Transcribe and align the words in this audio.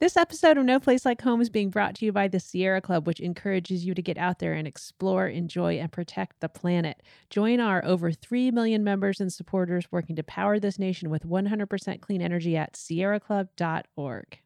This 0.00 0.16
episode 0.16 0.56
of 0.56 0.64
No 0.64 0.78
Place 0.78 1.04
Like 1.04 1.22
Home 1.22 1.40
is 1.40 1.50
being 1.50 1.70
brought 1.70 1.96
to 1.96 2.04
you 2.04 2.12
by 2.12 2.28
the 2.28 2.38
Sierra 2.38 2.80
Club, 2.80 3.04
which 3.04 3.18
encourages 3.18 3.84
you 3.84 3.94
to 3.94 4.02
get 4.02 4.16
out 4.16 4.38
there 4.38 4.52
and 4.52 4.64
explore, 4.64 5.26
enjoy, 5.26 5.80
and 5.80 5.90
protect 5.90 6.38
the 6.38 6.48
planet. 6.48 7.02
Join 7.30 7.58
our 7.58 7.84
over 7.84 8.12
3 8.12 8.52
million 8.52 8.84
members 8.84 9.20
and 9.20 9.32
supporters 9.32 9.90
working 9.90 10.14
to 10.14 10.22
power 10.22 10.60
this 10.60 10.78
nation 10.78 11.10
with 11.10 11.24
100% 11.24 12.00
clean 12.00 12.22
energy 12.22 12.56
at 12.56 12.74
sierraclub.org. 12.74 14.38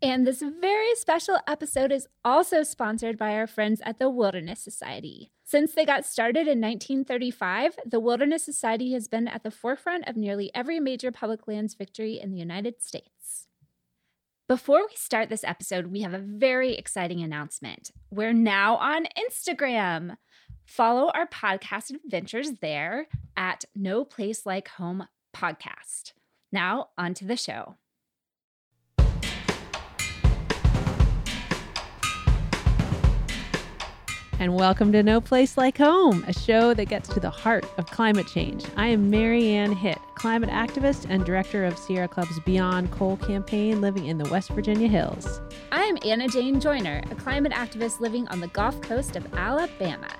And 0.00 0.26
this 0.26 0.42
very 0.42 0.94
special 0.94 1.38
episode 1.46 1.92
is 1.92 2.08
also 2.24 2.62
sponsored 2.62 3.18
by 3.18 3.34
our 3.34 3.46
friends 3.46 3.82
at 3.84 3.98
the 3.98 4.08
Wilderness 4.08 4.60
Society. 4.60 5.32
Since 5.44 5.74
they 5.74 5.84
got 5.84 6.06
started 6.06 6.48
in 6.48 6.62
1935, 6.62 7.76
the 7.84 8.00
Wilderness 8.00 8.42
Society 8.42 8.92
has 8.92 9.06
been 9.06 9.28
at 9.28 9.42
the 9.42 9.50
forefront 9.50 10.08
of 10.08 10.16
nearly 10.16 10.50
every 10.54 10.80
major 10.80 11.12
public 11.12 11.46
lands 11.46 11.74
victory 11.74 12.18
in 12.18 12.30
the 12.30 12.38
United 12.38 12.80
States. 12.80 13.17
Before 14.48 14.78
we 14.78 14.96
start 14.96 15.28
this 15.28 15.44
episode, 15.44 15.88
we 15.88 16.00
have 16.00 16.14
a 16.14 16.18
very 16.18 16.74
exciting 16.74 17.20
announcement. 17.20 17.90
We're 18.10 18.32
now 18.32 18.76
on 18.76 19.06
Instagram. 19.14 20.16
Follow 20.64 21.10
our 21.10 21.26
podcast 21.26 21.94
adventures 21.94 22.52
there 22.62 23.08
at 23.36 23.66
No 23.76 24.06
Place 24.06 24.46
Like 24.46 24.68
Home 24.68 25.06
Podcast. 25.36 26.14
Now, 26.50 26.88
on 26.96 27.12
to 27.12 27.26
the 27.26 27.36
show. 27.36 27.76
And 34.40 34.54
welcome 34.54 34.92
to 34.92 35.02
No 35.02 35.20
Place 35.20 35.56
Like 35.56 35.78
Home, 35.78 36.24
a 36.28 36.32
show 36.32 36.72
that 36.72 36.84
gets 36.84 37.08
to 37.08 37.18
the 37.18 37.28
heart 37.28 37.66
of 37.76 37.86
climate 37.86 38.28
change. 38.28 38.64
I 38.76 38.86
am 38.86 39.10
Mary 39.10 39.48
Anne 39.48 39.72
Hitt, 39.72 39.98
climate 40.14 40.48
activist 40.48 41.06
and 41.08 41.24
director 41.24 41.64
of 41.64 41.76
Sierra 41.76 42.06
Club's 42.06 42.38
Beyond 42.46 42.92
Coal 42.92 43.16
campaign 43.16 43.80
living 43.80 44.06
in 44.06 44.16
the 44.16 44.30
West 44.30 44.50
Virginia 44.50 44.86
hills. 44.86 45.40
I'm 45.72 45.98
Anna 46.04 46.28
Jane 46.28 46.60
Joyner, 46.60 47.02
a 47.10 47.16
climate 47.16 47.50
activist 47.50 47.98
living 47.98 48.28
on 48.28 48.38
the 48.38 48.46
Gulf 48.46 48.80
Coast 48.80 49.16
of 49.16 49.26
Alabama. 49.34 50.14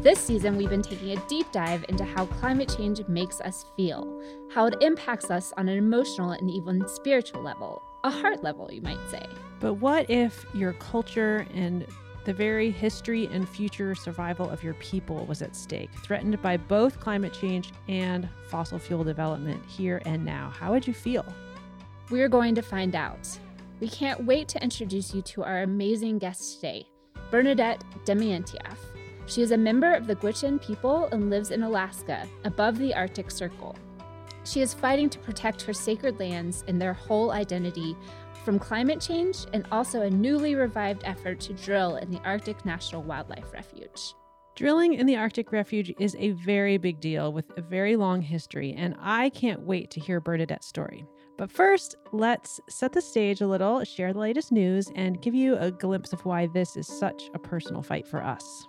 This 0.00 0.20
season, 0.20 0.56
we've 0.56 0.70
been 0.70 0.80
taking 0.80 1.18
a 1.18 1.20
deep 1.26 1.50
dive 1.50 1.84
into 1.88 2.04
how 2.04 2.26
climate 2.26 2.72
change 2.76 3.00
makes 3.08 3.40
us 3.40 3.66
feel, 3.76 4.22
how 4.54 4.66
it 4.66 4.76
impacts 4.80 5.28
us 5.28 5.52
on 5.56 5.68
an 5.68 5.76
emotional 5.76 6.30
and 6.30 6.48
even 6.48 6.86
spiritual 6.86 7.42
level, 7.42 7.82
a 8.04 8.10
heart 8.10 8.44
level, 8.44 8.70
you 8.70 8.80
might 8.82 9.10
say. 9.10 9.26
But 9.58 9.74
what 9.74 10.08
if 10.08 10.46
your 10.54 10.74
culture 10.74 11.48
and 11.52 11.84
the 12.26 12.32
very 12.32 12.72
history 12.72 13.28
and 13.30 13.48
future 13.48 13.94
survival 13.94 14.50
of 14.50 14.64
your 14.64 14.74
people 14.74 15.24
was 15.26 15.42
at 15.42 15.54
stake, 15.54 15.90
threatened 16.02 16.42
by 16.42 16.56
both 16.56 16.98
climate 16.98 17.32
change 17.32 17.72
and 17.88 18.28
fossil 18.48 18.80
fuel 18.80 19.04
development 19.04 19.64
here 19.68 20.02
and 20.04 20.24
now. 20.24 20.52
How 20.58 20.72
would 20.72 20.88
you 20.88 20.92
feel? 20.92 21.24
We're 22.10 22.28
going 22.28 22.56
to 22.56 22.62
find 22.62 22.96
out. 22.96 23.28
We 23.78 23.88
can't 23.88 24.24
wait 24.24 24.48
to 24.48 24.62
introduce 24.62 25.14
you 25.14 25.22
to 25.22 25.44
our 25.44 25.62
amazing 25.62 26.18
guest 26.18 26.56
today, 26.56 26.88
Bernadette 27.30 27.84
Demientieff. 28.04 28.78
She 29.26 29.42
is 29.42 29.52
a 29.52 29.56
member 29.56 29.92
of 29.92 30.08
the 30.08 30.16
Gwich'in 30.16 30.60
people 30.60 31.08
and 31.12 31.30
lives 31.30 31.52
in 31.52 31.62
Alaska, 31.62 32.26
above 32.44 32.76
the 32.78 32.92
Arctic 32.92 33.30
Circle. 33.30 33.76
She 34.42 34.62
is 34.62 34.74
fighting 34.74 35.08
to 35.10 35.18
protect 35.20 35.62
her 35.62 35.72
sacred 35.72 36.18
lands 36.18 36.64
and 36.66 36.82
their 36.82 36.92
whole 36.92 37.30
identity 37.30 37.96
from 38.46 38.58
climate 38.60 39.00
change 39.00 39.38
and 39.52 39.66
also 39.72 40.02
a 40.02 40.08
newly 40.08 40.54
revived 40.54 41.02
effort 41.04 41.40
to 41.40 41.52
drill 41.52 41.96
in 41.96 42.12
the 42.12 42.20
Arctic 42.24 42.64
National 42.64 43.02
Wildlife 43.02 43.52
Refuge. 43.52 44.14
Drilling 44.54 44.94
in 44.94 45.04
the 45.04 45.16
Arctic 45.16 45.50
Refuge 45.50 45.92
is 45.98 46.14
a 46.20 46.30
very 46.30 46.78
big 46.78 47.00
deal 47.00 47.32
with 47.32 47.50
a 47.58 47.60
very 47.60 47.96
long 47.96 48.22
history, 48.22 48.72
and 48.72 48.94
I 49.00 49.30
can't 49.30 49.62
wait 49.62 49.90
to 49.90 50.00
hear 50.00 50.20
Bernadette's 50.20 50.68
story. 50.68 51.04
But 51.36 51.50
first, 51.50 51.96
let's 52.12 52.60
set 52.68 52.92
the 52.92 53.02
stage 53.02 53.40
a 53.40 53.48
little, 53.48 53.82
share 53.82 54.12
the 54.12 54.20
latest 54.20 54.52
news, 54.52 54.92
and 54.94 55.20
give 55.20 55.34
you 55.34 55.56
a 55.56 55.72
glimpse 55.72 56.12
of 56.12 56.24
why 56.24 56.46
this 56.46 56.76
is 56.76 56.86
such 56.86 57.28
a 57.34 57.40
personal 57.40 57.82
fight 57.82 58.06
for 58.06 58.22
us. 58.22 58.68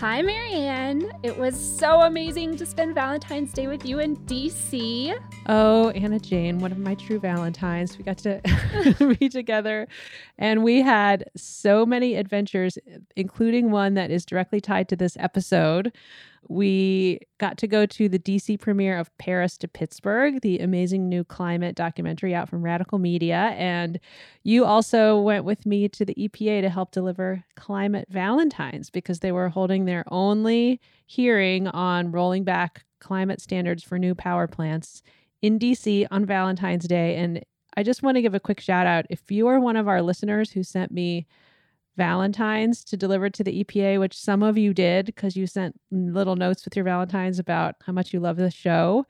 Hi, 0.00 0.22
Mary 0.22 0.52
Anne. 0.52 1.10
It 1.24 1.36
was 1.36 1.58
so 1.58 2.02
amazing 2.02 2.56
to 2.58 2.66
spend 2.66 2.94
Valentine's 2.94 3.52
Day 3.52 3.66
with 3.66 3.84
you 3.84 3.98
in 3.98 4.16
DC. 4.26 5.12
Oh, 5.46 5.90
Anna 5.90 6.20
Jane, 6.20 6.60
one 6.60 6.70
of 6.70 6.78
my 6.78 6.94
true 6.94 7.18
Valentines. 7.18 7.98
We 7.98 8.04
got 8.04 8.18
to 8.18 8.40
be 9.18 9.28
together 9.28 9.88
and 10.38 10.62
we 10.62 10.82
had 10.82 11.28
so 11.36 11.84
many 11.84 12.14
adventures, 12.14 12.78
including 13.16 13.72
one 13.72 13.94
that 13.94 14.12
is 14.12 14.24
directly 14.24 14.60
tied 14.60 14.88
to 14.90 14.94
this 14.94 15.16
episode. 15.18 15.92
We 16.48 17.20
got 17.38 17.58
to 17.58 17.66
go 17.66 17.86
to 17.86 18.08
the 18.08 18.18
DC 18.18 18.60
premiere 18.60 18.98
of 18.98 19.16
Paris 19.18 19.56
to 19.58 19.68
Pittsburgh, 19.68 20.40
the 20.40 20.58
amazing 20.58 21.08
new 21.08 21.24
climate 21.24 21.74
documentary 21.74 22.34
out 22.34 22.48
from 22.48 22.62
Radical 22.62 22.98
Media. 22.98 23.54
And 23.56 23.98
you 24.44 24.64
also 24.64 25.20
went 25.20 25.44
with 25.44 25.66
me 25.66 25.88
to 25.88 26.04
the 26.04 26.14
EPA 26.14 26.62
to 26.62 26.70
help 26.70 26.92
deliver 26.92 27.44
Climate 27.56 28.08
Valentines 28.10 28.90
because 28.90 29.20
they 29.20 29.32
were 29.32 29.48
holding 29.48 29.84
their 29.84 30.04
only 30.08 30.80
hearing 31.06 31.66
on 31.68 32.12
rolling 32.12 32.44
back 32.44 32.84
climate 33.00 33.40
standards 33.40 33.82
for 33.82 33.98
new 33.98 34.14
power 34.14 34.46
plants 34.46 35.02
in 35.42 35.58
DC 35.58 36.06
on 36.10 36.24
Valentine's 36.24 36.86
Day. 36.86 37.16
And 37.16 37.44
I 37.76 37.82
just 37.82 38.02
want 38.02 38.16
to 38.16 38.22
give 38.22 38.34
a 38.34 38.40
quick 38.40 38.60
shout 38.60 38.86
out. 38.86 39.06
If 39.10 39.30
you 39.30 39.46
are 39.48 39.60
one 39.60 39.76
of 39.76 39.88
our 39.88 40.02
listeners 40.02 40.50
who 40.50 40.62
sent 40.62 40.90
me 40.90 41.26
Valentines 41.98 42.82
to 42.84 42.96
deliver 42.96 43.28
to 43.28 43.44
the 43.44 43.62
EPA, 43.62 43.98
which 43.98 44.16
some 44.16 44.42
of 44.42 44.56
you 44.56 44.72
did 44.72 45.04
because 45.06 45.36
you 45.36 45.46
sent 45.46 45.78
little 45.90 46.36
notes 46.36 46.64
with 46.64 46.74
your 46.76 46.84
Valentines 46.84 47.38
about 47.38 47.74
how 47.84 47.92
much 47.92 48.14
you 48.14 48.20
love 48.20 48.36
the 48.36 48.50
show. 48.50 49.04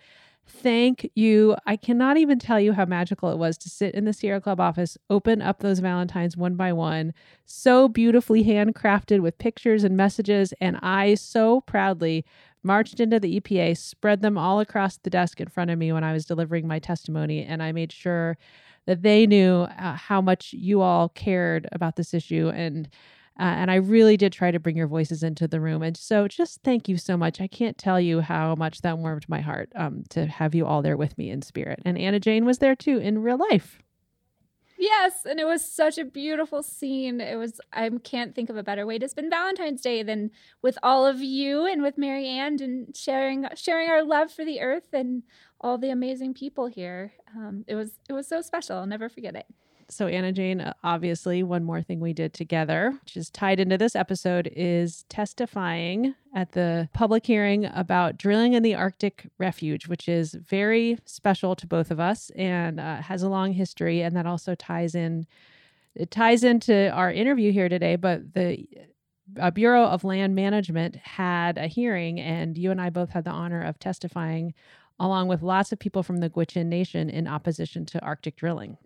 Thank 0.49 1.11
you. 1.15 1.55
I 1.67 1.77
cannot 1.77 2.17
even 2.17 2.39
tell 2.39 2.59
you 2.59 2.73
how 2.73 2.87
magical 2.87 3.31
it 3.31 3.37
was 3.37 3.59
to 3.59 3.69
sit 3.69 3.95
in 3.95 4.07
the 4.07 4.15
Sierra 4.15 4.41
Club 4.41 4.59
office, 4.59 4.97
open 5.11 5.43
up 5.43 5.61
those 5.61 5.81
Valentines 5.81 6.39
one 6.39 6.57
by 6.57 6.73
one, 6.73 7.13
so 7.45 7.87
beautifully 7.87 8.43
handcrafted 8.45 9.21
with 9.21 9.37
pictures 9.37 9.85
and 9.85 9.95
messages. 9.95 10.55
And 10.59 10.79
I 10.83 11.15
so 11.17 11.61
proudly 11.61 12.25
marched 12.63 12.99
into 12.99 13.21
the 13.21 13.39
EPA, 13.39 13.77
spread 13.77 14.23
them 14.23 14.39
all 14.39 14.61
across 14.61 14.97
the 14.97 15.11
desk 15.11 15.39
in 15.41 15.49
front 15.49 15.71
of 15.71 15.79
me 15.79 15.93
when 15.93 16.03
I 16.05 16.15
was 16.15 16.25
delivering 16.25 16.67
my 16.67 16.79
testimony. 16.79 17.45
And 17.45 17.63
I 17.63 17.73
made 17.73 17.93
sure 17.93 18.39
that 18.89 19.03
they 19.03 19.27
knew 19.27 19.67
uh, 19.79 19.95
how 19.97 20.19
much 20.23 20.55
you 20.55 20.81
all 20.81 21.11
cared 21.11 21.69
about 21.73 21.97
this 21.97 22.15
issue 22.15 22.49
and 22.55 22.89
uh, 23.39 23.43
and 23.43 23.71
I 23.71 23.77
really 23.77 24.17
did 24.17 24.33
try 24.33 24.51
to 24.51 24.59
bring 24.59 24.77
your 24.77 24.89
voices 24.89 25.23
into 25.23 25.47
the 25.47 25.61
room. 25.61 25.81
And 25.81 25.97
so 25.97 26.27
just 26.27 26.61
thank 26.65 26.89
you 26.89 26.97
so 26.97 27.17
much. 27.17 27.41
I 27.41 27.47
can't 27.47 27.79
tell 27.79 28.01
you 28.01 28.21
how 28.21 28.57
much 28.57 28.81
that 28.81 28.99
warmed 28.99 29.29
my 29.29 29.41
heart 29.41 29.71
um, 29.77 30.03
to 30.09 30.27
have 30.27 30.57
you 30.57 30.67
all 30.67 30.83
there 30.83 30.97
with 30.97 31.17
me 31.17 31.31
in 31.31 31.43
spirit. 31.43 31.81
And 31.85 31.97
Anna 31.97 32.19
Jane 32.19 32.45
was 32.45 32.59
there 32.59 32.75
too 32.75 32.99
in 32.99 33.23
real 33.23 33.39
life. 33.53 33.81
Yes, 34.81 35.25
and 35.25 35.41
it 35.41 35.45
was 35.45 35.65
such 35.65 35.99
a 35.99 36.05
beautiful 36.05 36.63
scene. 36.63 37.21
It 37.21 37.37
was 37.37 37.61
I 37.73 37.91
can't 38.05 38.35
think 38.35 38.49
of 38.49 38.57
a 38.57 38.63
better 38.63 38.87
way 38.87 38.99
to 39.01 39.09
spend 39.09 39.31
Valentine's 39.31 39.81
Day 39.81 40.05
than 40.05 40.31
with 40.63 40.79
all 40.85 41.05
of 41.05 41.21
you 41.21 41.67
and 41.67 41.83
with 41.83 41.99
Mary 41.99 42.29
Anne 42.29 42.59
and 42.63 42.97
sharing 42.97 43.47
sharing 43.57 43.91
our 43.91 44.05
love 44.05 44.31
for 44.31 44.45
the 44.45 44.61
earth 44.61 44.93
and 44.93 45.25
all 45.61 45.79
the 45.79 45.91
amazing 45.91 46.35
people 46.35 46.67
here. 46.67 47.13
Um, 47.37 47.65
it 47.67 47.75
was 47.75 47.93
it 48.09 48.13
was 48.13 48.27
so 48.27 48.41
special. 48.41 48.77
I'll 48.79 48.87
never 48.87 49.09
forget 49.09 49.35
it. 49.35 49.47
So 49.91 50.07
Anna 50.07 50.33
Jane, 50.33 50.61
uh, 50.61 50.75
obviously, 50.85 51.43
one 51.43 51.65
more 51.65 51.81
thing 51.81 51.99
we 51.99 52.13
did 52.13 52.35
together, 52.35 52.95
which 53.03 53.17
is 53.17 53.31
tied 53.31 53.59
into 53.59 53.79
this 53.79 53.97
episode, 53.97 54.51
is 54.55 55.05
testifying 55.09 56.15
at 56.35 56.53
the 56.53 56.91
public 56.93 57.25
hearing 57.25 57.65
about 57.65 58.19
drilling 58.19 58.53
in 58.53 58.63
the 58.63 58.75
Arctic 58.75 59.29
Refuge, 59.39 59.89
which 59.89 60.07
is 60.07 60.35
very 60.35 60.99
special 61.07 61.57
to 61.57 61.67
both 61.67 61.91
of 61.91 61.99
us 61.99 62.31
and 62.37 62.79
uh, 62.79 62.97
has 62.97 63.23
a 63.23 63.31
long 63.31 63.53
history, 63.53 64.03
and 64.03 64.15
that 64.15 64.27
also 64.27 64.55
ties 64.55 64.95
in. 64.95 65.27
It 65.95 66.11
ties 66.11 66.45
into 66.45 66.91
our 66.91 67.11
interview 67.11 67.51
here 67.51 67.69
today, 67.69 67.97
but 67.97 68.35
the 68.35 68.69
uh, 69.41 69.51
Bureau 69.51 69.85
of 69.85 70.05
Land 70.05 70.35
Management 70.35 70.97
had 70.97 71.57
a 71.57 71.67
hearing, 71.67 72.21
and 72.21 72.59
you 72.59 72.71
and 72.71 72.81
I 72.81 72.91
both 72.91 73.11
had 73.11 73.25
the 73.25 73.31
honor 73.31 73.63
of 73.63 73.79
testifying 73.79 74.55
along 75.01 75.29
with 75.29 75.43
lots 75.43 75.73
of 75.73 75.79
people 75.79 76.03
from 76.03 76.19
the 76.19 76.31
Gwich'in 76.31 76.67
Nation 76.67 77.09
in 77.11 77.27
opposition 77.27 77.87
to 77.87 78.01
Arctic 78.03 78.37
drilling. 78.37 78.77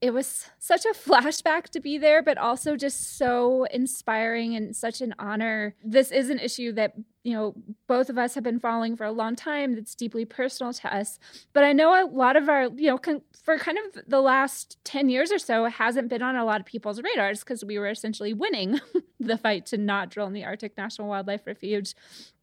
it 0.00 0.14
was 0.14 0.48
such 0.58 0.86
a 0.86 0.88
flashback 0.94 1.64
to 1.64 1.80
be 1.80 1.98
there, 1.98 2.22
but 2.22 2.38
also 2.38 2.74
just 2.74 3.18
so 3.18 3.64
inspiring 3.64 4.56
and 4.56 4.74
such 4.74 5.00
an 5.02 5.14
honor. 5.18 5.74
This 5.84 6.10
is 6.10 6.30
an 6.30 6.38
issue 6.38 6.72
that, 6.72 6.94
you 7.22 7.34
know, 7.34 7.54
both 7.86 8.08
of 8.08 8.16
us 8.16 8.34
have 8.34 8.42
been 8.42 8.58
following 8.58 8.96
for 8.96 9.04
a 9.04 9.12
long 9.12 9.36
time 9.36 9.74
that's 9.74 9.94
deeply 9.94 10.24
personal 10.24 10.72
to 10.72 10.96
us. 10.96 11.18
But 11.52 11.64
I 11.64 11.74
know 11.74 11.90
a 11.92 12.08
lot 12.08 12.36
of 12.36 12.48
our, 12.48 12.68
you 12.74 12.88
know, 12.88 12.96
con- 12.96 13.20
for 13.44 13.58
kind 13.58 13.76
of 13.76 14.02
the 14.08 14.22
last 14.22 14.78
10 14.84 15.10
years 15.10 15.30
or 15.30 15.38
so, 15.38 15.66
hasn't 15.66 16.08
been 16.08 16.22
on 16.22 16.34
a 16.34 16.46
lot 16.46 16.60
of 16.60 16.66
people's 16.66 17.02
radars 17.02 17.40
because 17.40 17.62
we 17.62 17.78
were 17.78 17.90
essentially 17.90 18.32
winning 18.32 18.80
the 19.20 19.36
fight 19.36 19.66
to 19.66 19.76
not 19.76 20.08
drill 20.08 20.26
in 20.28 20.32
the 20.32 20.44
Arctic 20.44 20.78
National 20.78 21.08
Wildlife 21.08 21.46
Refuge. 21.46 21.94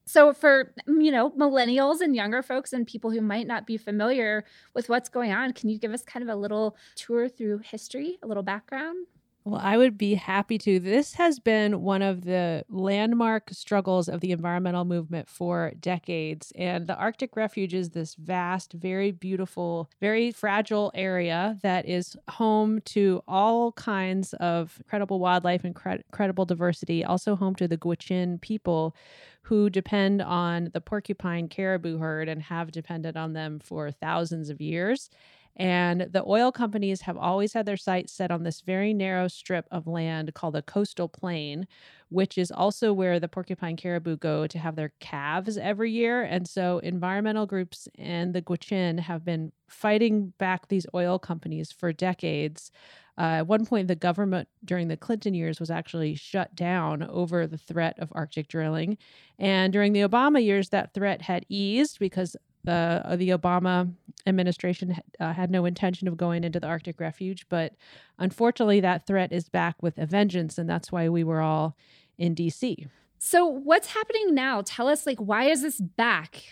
So, 0.07 0.33
for 0.33 0.73
mm, 0.89 1.03
you 1.03 1.11
know 1.11 1.31
millennials 1.31 2.01
and 2.01 2.15
younger 2.15 2.41
folks 2.41 2.73
and 2.73 2.87
people 2.87 3.11
who 3.11 3.21
might 3.21 3.45
not 3.47 3.67
be 3.67 3.77
familiar 3.77 4.45
with 4.73 4.89
what's 4.89 5.09
going 5.09 5.31
on, 5.33 5.53
can 5.53 5.69
you 5.69 5.77
give 5.77 5.93
us 5.93 6.03
kind 6.03 6.23
of 6.23 6.29
a 6.35 6.39
little 6.39 6.77
tour 6.95 7.29
through 7.29 7.59
history, 7.59 8.17
a 8.23 8.27
little 8.27 8.43
background? 8.43 9.05
Well, 9.47 9.61
I 9.63 9.77
would 9.77 9.97
be 9.97 10.15
happy 10.15 10.57
to. 10.57 10.77
This 10.77 11.13
has 11.13 11.39
been 11.39 11.81
one 11.81 12.01
of 12.01 12.25
the 12.25 12.65
landmark 12.67 13.51
struggles 13.53 14.09
of 14.09 14.19
the 14.19 14.33
environmental 14.33 14.83
movement 14.83 15.29
for 15.29 15.71
decades. 15.79 16.51
And 16.57 16.85
the 16.85 16.97
Arctic 16.97 17.37
Refuge 17.37 17.73
is 17.73 17.91
this 17.91 18.15
vast, 18.15 18.73
very 18.73 19.11
beautiful, 19.11 19.89
very 20.01 20.31
fragile 20.31 20.91
area 20.93 21.57
that 21.63 21.87
is 21.87 22.17
home 22.29 22.81
to 22.87 23.23
all 23.25 23.71
kinds 23.71 24.33
of 24.33 24.75
incredible 24.79 25.17
wildlife 25.17 25.63
and 25.63 25.73
incredible 25.73 26.43
diversity, 26.43 27.05
also 27.05 27.37
home 27.37 27.55
to 27.55 27.69
the 27.69 27.77
Gwich'in 27.77 28.41
people 28.41 28.97
who 29.43 29.69
depend 29.69 30.21
on 30.21 30.71
the 30.73 30.81
porcupine 30.81 31.47
caribou 31.47 31.99
herd 31.99 32.27
and 32.27 32.41
have 32.41 32.69
depended 32.69 33.15
on 33.15 33.31
them 33.31 33.59
for 33.59 33.91
thousands 33.91 34.49
of 34.49 34.59
years. 34.59 35.09
And 35.57 36.01
the 36.01 36.23
oil 36.25 36.51
companies 36.51 37.01
have 37.01 37.17
always 37.17 37.53
had 37.53 37.65
their 37.65 37.77
sights 37.77 38.13
set 38.13 38.29
on 38.29 38.43
this 38.43 38.61
very 38.61 38.93
narrow 38.93 39.27
strip 39.27 39.67
of 39.71 39.87
land 39.87 40.33
called 40.35 40.53
the 40.53 40.61
coastal 40.61 41.09
plain, 41.09 41.67
which 42.09 42.37
is 42.37 42.51
also 42.51 42.93
where 42.93 43.19
the 43.19 43.27
porcupine 43.27 43.75
caribou 43.75 44.17
go 44.17 44.45
to 44.45 44.59
have 44.59 44.75
their 44.75 44.93
calves 44.99 45.57
every 45.57 45.91
year. 45.91 46.21
And 46.21 46.47
so 46.47 46.77
environmental 46.79 47.47
groups 47.47 47.87
and 47.97 48.35
the 48.35 48.41
Gwich'in 48.41 48.99
have 48.99 49.25
been 49.25 49.51
fighting 49.67 50.31
back 50.37 50.67
these 50.67 50.85
oil 50.93 51.17
companies 51.17 51.71
for 51.71 51.91
decades. 51.91 52.71
Uh, 53.17 53.39
at 53.39 53.47
one 53.47 53.65
point, 53.65 53.87
the 53.87 53.95
government 53.95 54.47
during 54.63 54.89
the 54.89 54.95
Clinton 54.95 55.33
years 55.33 55.59
was 55.59 55.71
actually 55.71 56.13
shut 56.13 56.53
down 56.53 57.01
over 57.01 57.47
the 57.47 57.57
threat 57.57 57.97
of 57.97 58.09
Arctic 58.11 58.47
drilling. 58.47 58.95
And 59.39 59.73
during 59.73 59.93
the 59.93 60.01
Obama 60.01 60.43
years, 60.43 60.69
that 60.69 60.93
threat 60.93 61.23
had 61.23 61.47
eased 61.49 61.97
because 61.97 62.35
the 62.63 63.01
uh, 63.03 63.15
the 63.15 63.29
Obama 63.29 63.91
administration 64.25 64.97
uh, 65.19 65.33
had 65.33 65.51
no 65.51 65.65
intention 65.65 66.07
of 66.07 66.17
going 66.17 66.43
into 66.43 66.59
the 66.59 66.67
Arctic 66.67 66.99
refuge, 66.99 67.45
but 67.49 67.73
unfortunately, 68.19 68.79
that 68.81 69.05
threat 69.05 69.31
is 69.31 69.49
back 69.49 69.81
with 69.81 69.97
a 69.97 70.05
vengeance, 70.05 70.57
and 70.57 70.69
that's 70.69 70.91
why 70.91 71.09
we 71.09 71.23
were 71.23 71.41
all 71.41 71.75
in 72.17 72.33
D.C. 72.33 72.87
So, 73.19 73.45
what's 73.45 73.93
happening 73.93 74.33
now? 74.35 74.61
Tell 74.65 74.87
us, 74.87 75.05
like, 75.05 75.19
why 75.19 75.45
is 75.45 75.61
this 75.61 75.79
back? 75.79 76.43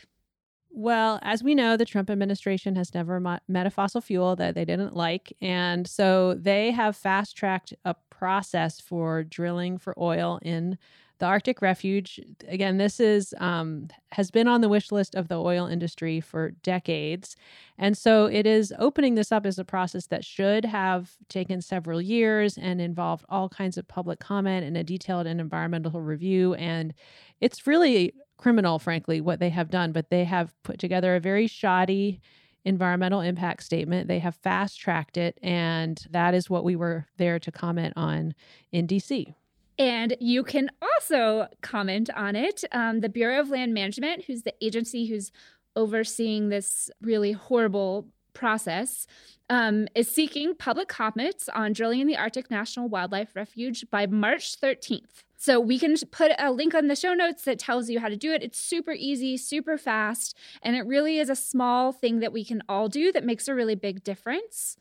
Well, 0.77 1.19
as 1.21 1.41
we 1.41 1.55
know, 1.55 1.77
the 1.77 1.85
Trump 1.85 2.09
administration 2.09 2.75
has 2.75 2.93
never 2.93 3.17
met 3.19 3.65
a 3.65 3.69
fossil 3.69 4.01
fuel 4.01 4.35
that 4.35 4.55
they 4.55 4.65
didn't 4.65 4.93
like. 4.93 5.31
And 5.39 5.87
so 5.87 6.33
they 6.33 6.71
have 6.71 6.97
fast 6.97 7.37
tracked 7.37 7.73
a 7.85 7.95
process 8.09 8.81
for 8.81 9.23
drilling 9.23 9.77
for 9.77 9.95
oil 9.97 10.37
in 10.41 10.77
the 11.19 11.25
Arctic 11.25 11.61
Refuge, 11.61 12.19
again, 12.47 12.77
this 12.77 12.99
is 12.99 13.33
um, 13.39 13.87
has 14.11 14.31
been 14.31 14.47
on 14.47 14.61
the 14.61 14.69
wish 14.69 14.91
list 14.91 15.15
of 15.15 15.27
the 15.27 15.39
oil 15.39 15.65
industry 15.65 16.19
for 16.19 16.51
decades, 16.63 17.35
and 17.77 17.97
so 17.97 18.25
it 18.25 18.45
is 18.45 18.73
opening 18.79 19.15
this 19.15 19.31
up 19.31 19.45
as 19.45 19.57
a 19.57 19.65
process 19.65 20.07
that 20.07 20.25
should 20.25 20.65
have 20.65 21.11
taken 21.29 21.61
several 21.61 22.01
years 22.01 22.57
and 22.57 22.81
involved 22.81 23.25
all 23.29 23.49
kinds 23.49 23.77
of 23.77 23.87
public 23.87 24.19
comment 24.19 24.65
and 24.65 24.77
a 24.77 24.83
detailed 24.83 25.27
and 25.27 25.39
environmental 25.39 26.01
review. 26.01 26.53
And 26.55 26.93
it's 27.41 27.67
really 27.67 28.13
criminal, 28.37 28.79
frankly, 28.79 29.21
what 29.21 29.39
they 29.39 29.49
have 29.49 29.69
done. 29.69 29.91
But 29.91 30.09
they 30.09 30.25
have 30.25 30.53
put 30.63 30.79
together 30.79 31.15
a 31.15 31.19
very 31.19 31.47
shoddy 31.47 32.21
environmental 32.65 33.21
impact 33.21 33.63
statement. 33.63 34.07
They 34.07 34.19
have 34.19 34.35
fast 34.35 34.79
tracked 34.79 35.17
it, 35.17 35.37
and 35.41 36.03
that 36.09 36.33
is 36.33 36.49
what 36.49 36.63
we 36.63 36.75
were 36.75 37.07
there 37.17 37.39
to 37.39 37.51
comment 37.51 37.93
on 37.95 38.33
in 38.71 38.87
DC. 38.87 39.33
And 39.77 40.15
you 40.19 40.43
can 40.43 40.69
also 40.81 41.47
comment 41.61 42.09
on 42.15 42.35
it. 42.35 42.63
Um, 42.71 43.01
the 43.01 43.09
Bureau 43.09 43.41
of 43.41 43.49
Land 43.49 43.73
Management, 43.73 44.25
who's 44.25 44.43
the 44.43 44.53
agency 44.61 45.05
who's 45.05 45.31
overseeing 45.75 46.49
this 46.49 46.89
really 47.01 47.33
horrible 47.33 48.07
process, 48.33 49.07
um, 49.49 49.87
is 49.95 50.09
seeking 50.09 50.55
public 50.55 50.87
comments 50.87 51.49
on 51.49 51.73
drilling 51.73 51.99
in 51.99 52.07
the 52.07 52.17
Arctic 52.17 52.49
National 52.49 52.87
Wildlife 52.87 53.35
Refuge 53.35 53.85
by 53.91 54.05
March 54.05 54.59
13th. 54.59 55.23
So 55.37 55.59
we 55.59 55.77
can 55.77 55.95
put 56.11 56.31
a 56.39 56.51
link 56.51 56.73
on 56.73 56.87
the 56.87 56.95
show 56.95 57.13
notes 57.13 57.43
that 57.43 57.59
tells 57.59 57.89
you 57.89 57.99
how 57.99 58.09
to 58.09 58.15
do 58.15 58.31
it. 58.31 58.41
It's 58.41 58.59
super 58.59 58.93
easy, 58.93 59.37
super 59.37 59.77
fast, 59.77 60.35
and 60.63 60.75
it 60.75 60.87
really 60.87 61.19
is 61.19 61.29
a 61.29 61.35
small 61.35 61.91
thing 61.91 62.19
that 62.19 62.33
we 62.33 62.43
can 62.43 62.63
all 62.67 62.87
do 62.87 63.11
that 63.11 63.23
makes 63.23 63.47
a 63.47 63.53
really 63.53 63.75
big 63.75 64.03
difference. 64.03 64.77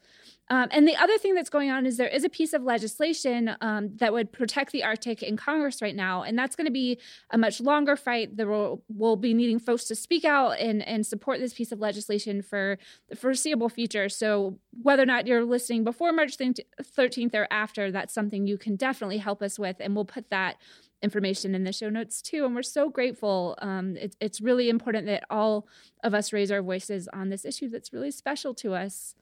Um, 0.50 0.68
and 0.70 0.86
the 0.86 0.96
other 0.96 1.16
thing 1.16 1.34
that's 1.34 1.48
going 1.48 1.70
on 1.70 1.86
is 1.86 1.96
there 1.96 2.08
is 2.08 2.22
a 2.22 2.28
piece 2.28 2.52
of 2.52 2.62
legislation 2.62 3.56
um, 3.62 3.96
that 3.96 4.12
would 4.12 4.30
protect 4.30 4.72
the 4.72 4.84
Arctic 4.84 5.22
in 5.22 5.36
Congress 5.36 5.80
right 5.80 5.96
now, 5.96 6.22
and 6.22 6.38
that's 6.38 6.54
going 6.54 6.66
to 6.66 6.72
be 6.72 6.98
a 7.30 7.38
much 7.38 7.60
longer 7.60 7.96
fight. 7.96 8.36
There 8.36 8.48
will 8.48 8.82
will 8.88 9.16
be 9.16 9.32
needing 9.32 9.58
folks 9.58 9.84
to 9.84 9.94
speak 9.94 10.24
out 10.24 10.58
and 10.60 10.86
and 10.86 11.06
support 11.06 11.40
this 11.40 11.54
piece 11.54 11.72
of 11.72 11.80
legislation 11.80 12.42
for 12.42 12.78
the 13.08 13.16
foreseeable 13.16 13.70
future. 13.70 14.08
So 14.10 14.58
whether 14.82 15.02
or 15.02 15.06
not 15.06 15.26
you're 15.26 15.44
listening 15.44 15.82
before 15.82 16.12
March 16.12 16.36
13th 16.36 17.34
or 17.34 17.46
after, 17.50 17.90
that's 17.90 18.12
something 18.12 18.46
you 18.46 18.58
can 18.58 18.76
definitely 18.76 19.18
help 19.18 19.42
us 19.42 19.58
with, 19.58 19.76
and 19.80 19.94
we'll 19.94 20.04
put 20.04 20.28
that 20.28 20.56
information 21.02 21.54
in 21.54 21.64
the 21.64 21.72
show 21.72 21.90
notes 21.90 22.20
too. 22.20 22.44
And 22.44 22.54
we're 22.54 22.62
so 22.62 22.88
grateful. 22.88 23.54
Um, 23.58 23.96
it, 23.96 24.16
it's 24.20 24.40
really 24.40 24.68
important 24.70 25.06
that 25.06 25.24
all 25.30 25.68
of 26.02 26.14
us 26.14 26.32
raise 26.32 26.50
our 26.50 26.62
voices 26.62 27.08
on 27.12 27.28
this 27.28 27.44
issue 27.44 27.68
that's 27.68 27.92
really 27.92 28.10
special 28.10 28.54
to 28.54 28.74
us. 28.74 29.14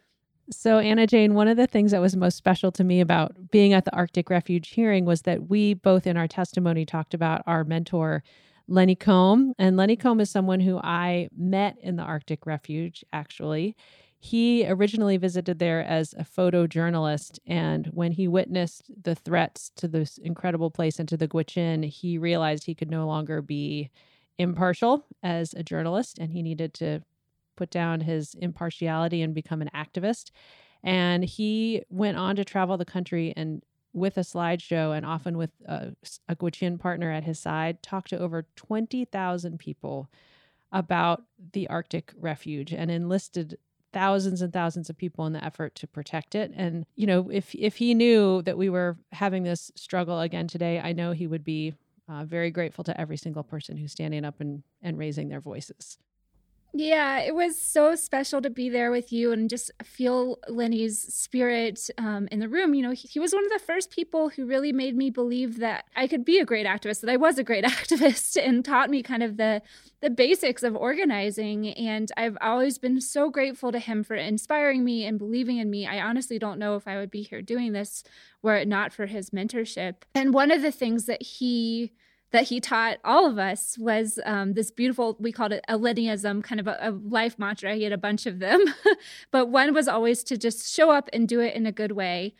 So, 0.52 0.78
Anna 0.78 1.06
Jane, 1.06 1.34
one 1.34 1.48
of 1.48 1.56
the 1.56 1.66
things 1.66 1.90
that 1.92 2.00
was 2.00 2.14
most 2.14 2.36
special 2.36 2.70
to 2.72 2.84
me 2.84 3.00
about 3.00 3.50
being 3.50 3.72
at 3.72 3.84
the 3.84 3.94
Arctic 3.94 4.28
Refuge 4.30 4.68
hearing 4.68 5.04
was 5.04 5.22
that 5.22 5.48
we 5.48 5.74
both 5.74 6.06
in 6.06 6.16
our 6.16 6.28
testimony 6.28 6.84
talked 6.84 7.14
about 7.14 7.42
our 7.46 7.64
mentor, 7.64 8.22
Lenny 8.68 8.94
Kohm. 8.94 9.54
And 9.58 9.76
Lenny 9.76 9.96
Kohm 9.96 10.20
is 10.20 10.30
someone 10.30 10.60
who 10.60 10.78
I 10.78 11.28
met 11.36 11.78
in 11.78 11.96
the 11.96 12.02
Arctic 12.02 12.46
Refuge, 12.46 13.04
actually. 13.12 13.76
He 14.18 14.66
originally 14.68 15.16
visited 15.16 15.58
there 15.58 15.82
as 15.82 16.14
a 16.14 16.24
photojournalist. 16.24 17.38
And 17.46 17.86
when 17.86 18.12
he 18.12 18.28
witnessed 18.28 18.90
the 19.02 19.14
threats 19.14 19.70
to 19.76 19.88
this 19.88 20.18
incredible 20.18 20.70
place 20.70 20.98
and 20.98 21.08
to 21.08 21.16
the 21.16 21.26
Gwich'in, 21.26 21.84
he 21.84 22.18
realized 22.18 22.64
he 22.64 22.74
could 22.74 22.90
no 22.90 23.06
longer 23.06 23.42
be 23.42 23.90
impartial 24.38 25.06
as 25.22 25.54
a 25.54 25.62
journalist 25.62 26.18
and 26.18 26.32
he 26.32 26.42
needed 26.42 26.74
to 26.74 27.02
put 27.56 27.70
down 27.70 28.00
his 28.00 28.34
impartiality 28.34 29.22
and 29.22 29.34
become 29.34 29.62
an 29.62 29.70
activist. 29.74 30.30
And 30.82 31.24
he 31.24 31.82
went 31.90 32.16
on 32.16 32.36
to 32.36 32.44
travel 32.44 32.76
the 32.76 32.84
country 32.84 33.32
and 33.36 33.62
with 33.92 34.16
a 34.16 34.22
slideshow 34.22 34.96
and 34.96 35.04
often 35.04 35.36
with 35.36 35.50
a, 35.66 35.94
a 36.28 36.34
Gwich'in 36.34 36.78
partner 36.78 37.10
at 37.10 37.24
his 37.24 37.38
side, 37.38 37.82
talked 37.82 38.10
to 38.10 38.18
over 38.18 38.46
20,000 38.56 39.58
people 39.58 40.10
about 40.72 41.22
the 41.52 41.68
Arctic 41.68 42.12
refuge 42.18 42.72
and 42.72 42.90
enlisted 42.90 43.58
thousands 43.92 44.40
and 44.40 44.52
thousands 44.52 44.88
of 44.88 44.96
people 44.96 45.26
in 45.26 45.34
the 45.34 45.44
effort 45.44 45.74
to 45.74 45.86
protect 45.86 46.34
it. 46.34 46.50
And, 46.56 46.86
you 46.96 47.06
know, 47.06 47.28
if, 47.30 47.54
if 47.54 47.76
he 47.76 47.92
knew 47.92 48.40
that 48.42 48.56
we 48.56 48.70
were 48.70 48.96
having 49.12 49.42
this 49.42 49.70
struggle 49.74 50.20
again 50.20 50.48
today, 50.48 50.80
I 50.80 50.92
know 50.92 51.12
he 51.12 51.26
would 51.26 51.44
be 51.44 51.74
uh, 52.08 52.24
very 52.24 52.50
grateful 52.50 52.84
to 52.84 52.98
every 52.98 53.18
single 53.18 53.42
person 53.42 53.76
who's 53.76 53.92
standing 53.92 54.24
up 54.24 54.40
and, 54.40 54.62
and 54.80 54.98
raising 54.98 55.28
their 55.28 55.40
voices. 55.40 55.98
Yeah, 56.74 57.18
it 57.18 57.34
was 57.34 57.60
so 57.60 57.94
special 57.94 58.40
to 58.40 58.48
be 58.48 58.70
there 58.70 58.90
with 58.90 59.12
you 59.12 59.30
and 59.30 59.50
just 59.50 59.70
feel 59.82 60.38
Lenny's 60.48 60.98
spirit 60.98 61.90
um, 61.98 62.28
in 62.32 62.40
the 62.40 62.48
room. 62.48 62.72
You 62.72 62.80
know, 62.80 62.92
he, 62.92 63.08
he, 63.08 63.20
was 63.20 63.34
one 63.34 63.44
of 63.44 63.52
the 63.52 63.58
first 63.58 63.90
people 63.90 64.30
who 64.30 64.46
really 64.46 64.72
made 64.72 64.96
me 64.96 65.10
believe 65.10 65.58
that 65.58 65.84
I 65.94 66.06
could 66.06 66.24
be 66.24 66.38
a 66.38 66.46
great 66.46 66.66
activist, 66.66 67.02
that 67.02 67.10
I 67.10 67.18
was 67.18 67.36
a 67.36 67.44
great 67.44 67.64
activist, 67.66 68.42
and 68.42 68.64
taught 68.64 68.88
me 68.88 69.02
kind 69.02 69.22
of 69.22 69.36
the 69.36 69.60
the 70.00 70.08
basics 70.08 70.62
of 70.62 70.74
organizing. 70.74 71.68
And 71.68 72.10
I've 72.16 72.38
always 72.40 72.78
been 72.78 73.02
so 73.02 73.28
grateful 73.28 73.70
to 73.70 73.78
him 73.78 74.02
for 74.02 74.14
inspiring 74.14 74.82
me 74.82 75.04
and 75.04 75.18
believing 75.18 75.58
in 75.58 75.68
me. 75.68 75.86
I 75.86 76.00
honestly 76.00 76.38
don't 76.38 76.58
know 76.58 76.76
if 76.76 76.88
I 76.88 76.96
would 76.96 77.10
be 77.10 77.22
here 77.22 77.42
doing 77.42 77.72
this 77.72 78.02
were 78.40 78.56
it 78.56 78.66
not 78.66 78.92
for 78.92 79.06
his 79.06 79.30
mentorship. 79.30 79.96
And 80.14 80.34
one 80.34 80.50
of 80.50 80.62
the 80.62 80.72
things 80.72 81.04
that 81.04 81.22
he 81.22 81.92
that 82.32 82.48
he 82.48 82.60
taught 82.60 82.98
all 83.04 83.26
of 83.26 83.38
us 83.38 83.78
was 83.78 84.18
um, 84.24 84.54
this 84.54 84.70
beautiful, 84.70 85.16
we 85.20 85.32
called 85.32 85.52
it 85.52 85.64
a 85.68 85.78
Lennyism, 85.78 86.42
kind 86.42 86.60
of 86.60 86.66
a, 86.66 86.78
a 86.80 86.90
life 86.90 87.38
mantra. 87.38 87.74
He 87.74 87.84
had 87.84 87.92
a 87.92 87.98
bunch 87.98 88.26
of 88.26 88.38
them, 88.38 88.64
but 89.30 89.48
one 89.48 89.72
was 89.72 89.86
always 89.86 90.22
to 90.24 90.36
just 90.36 90.74
show 90.74 90.90
up 90.90 91.08
and 91.12 91.28
do 91.28 91.40
it 91.40 91.54
in 91.54 91.66
a 91.66 91.72
good 91.72 91.92
way. 91.92 92.34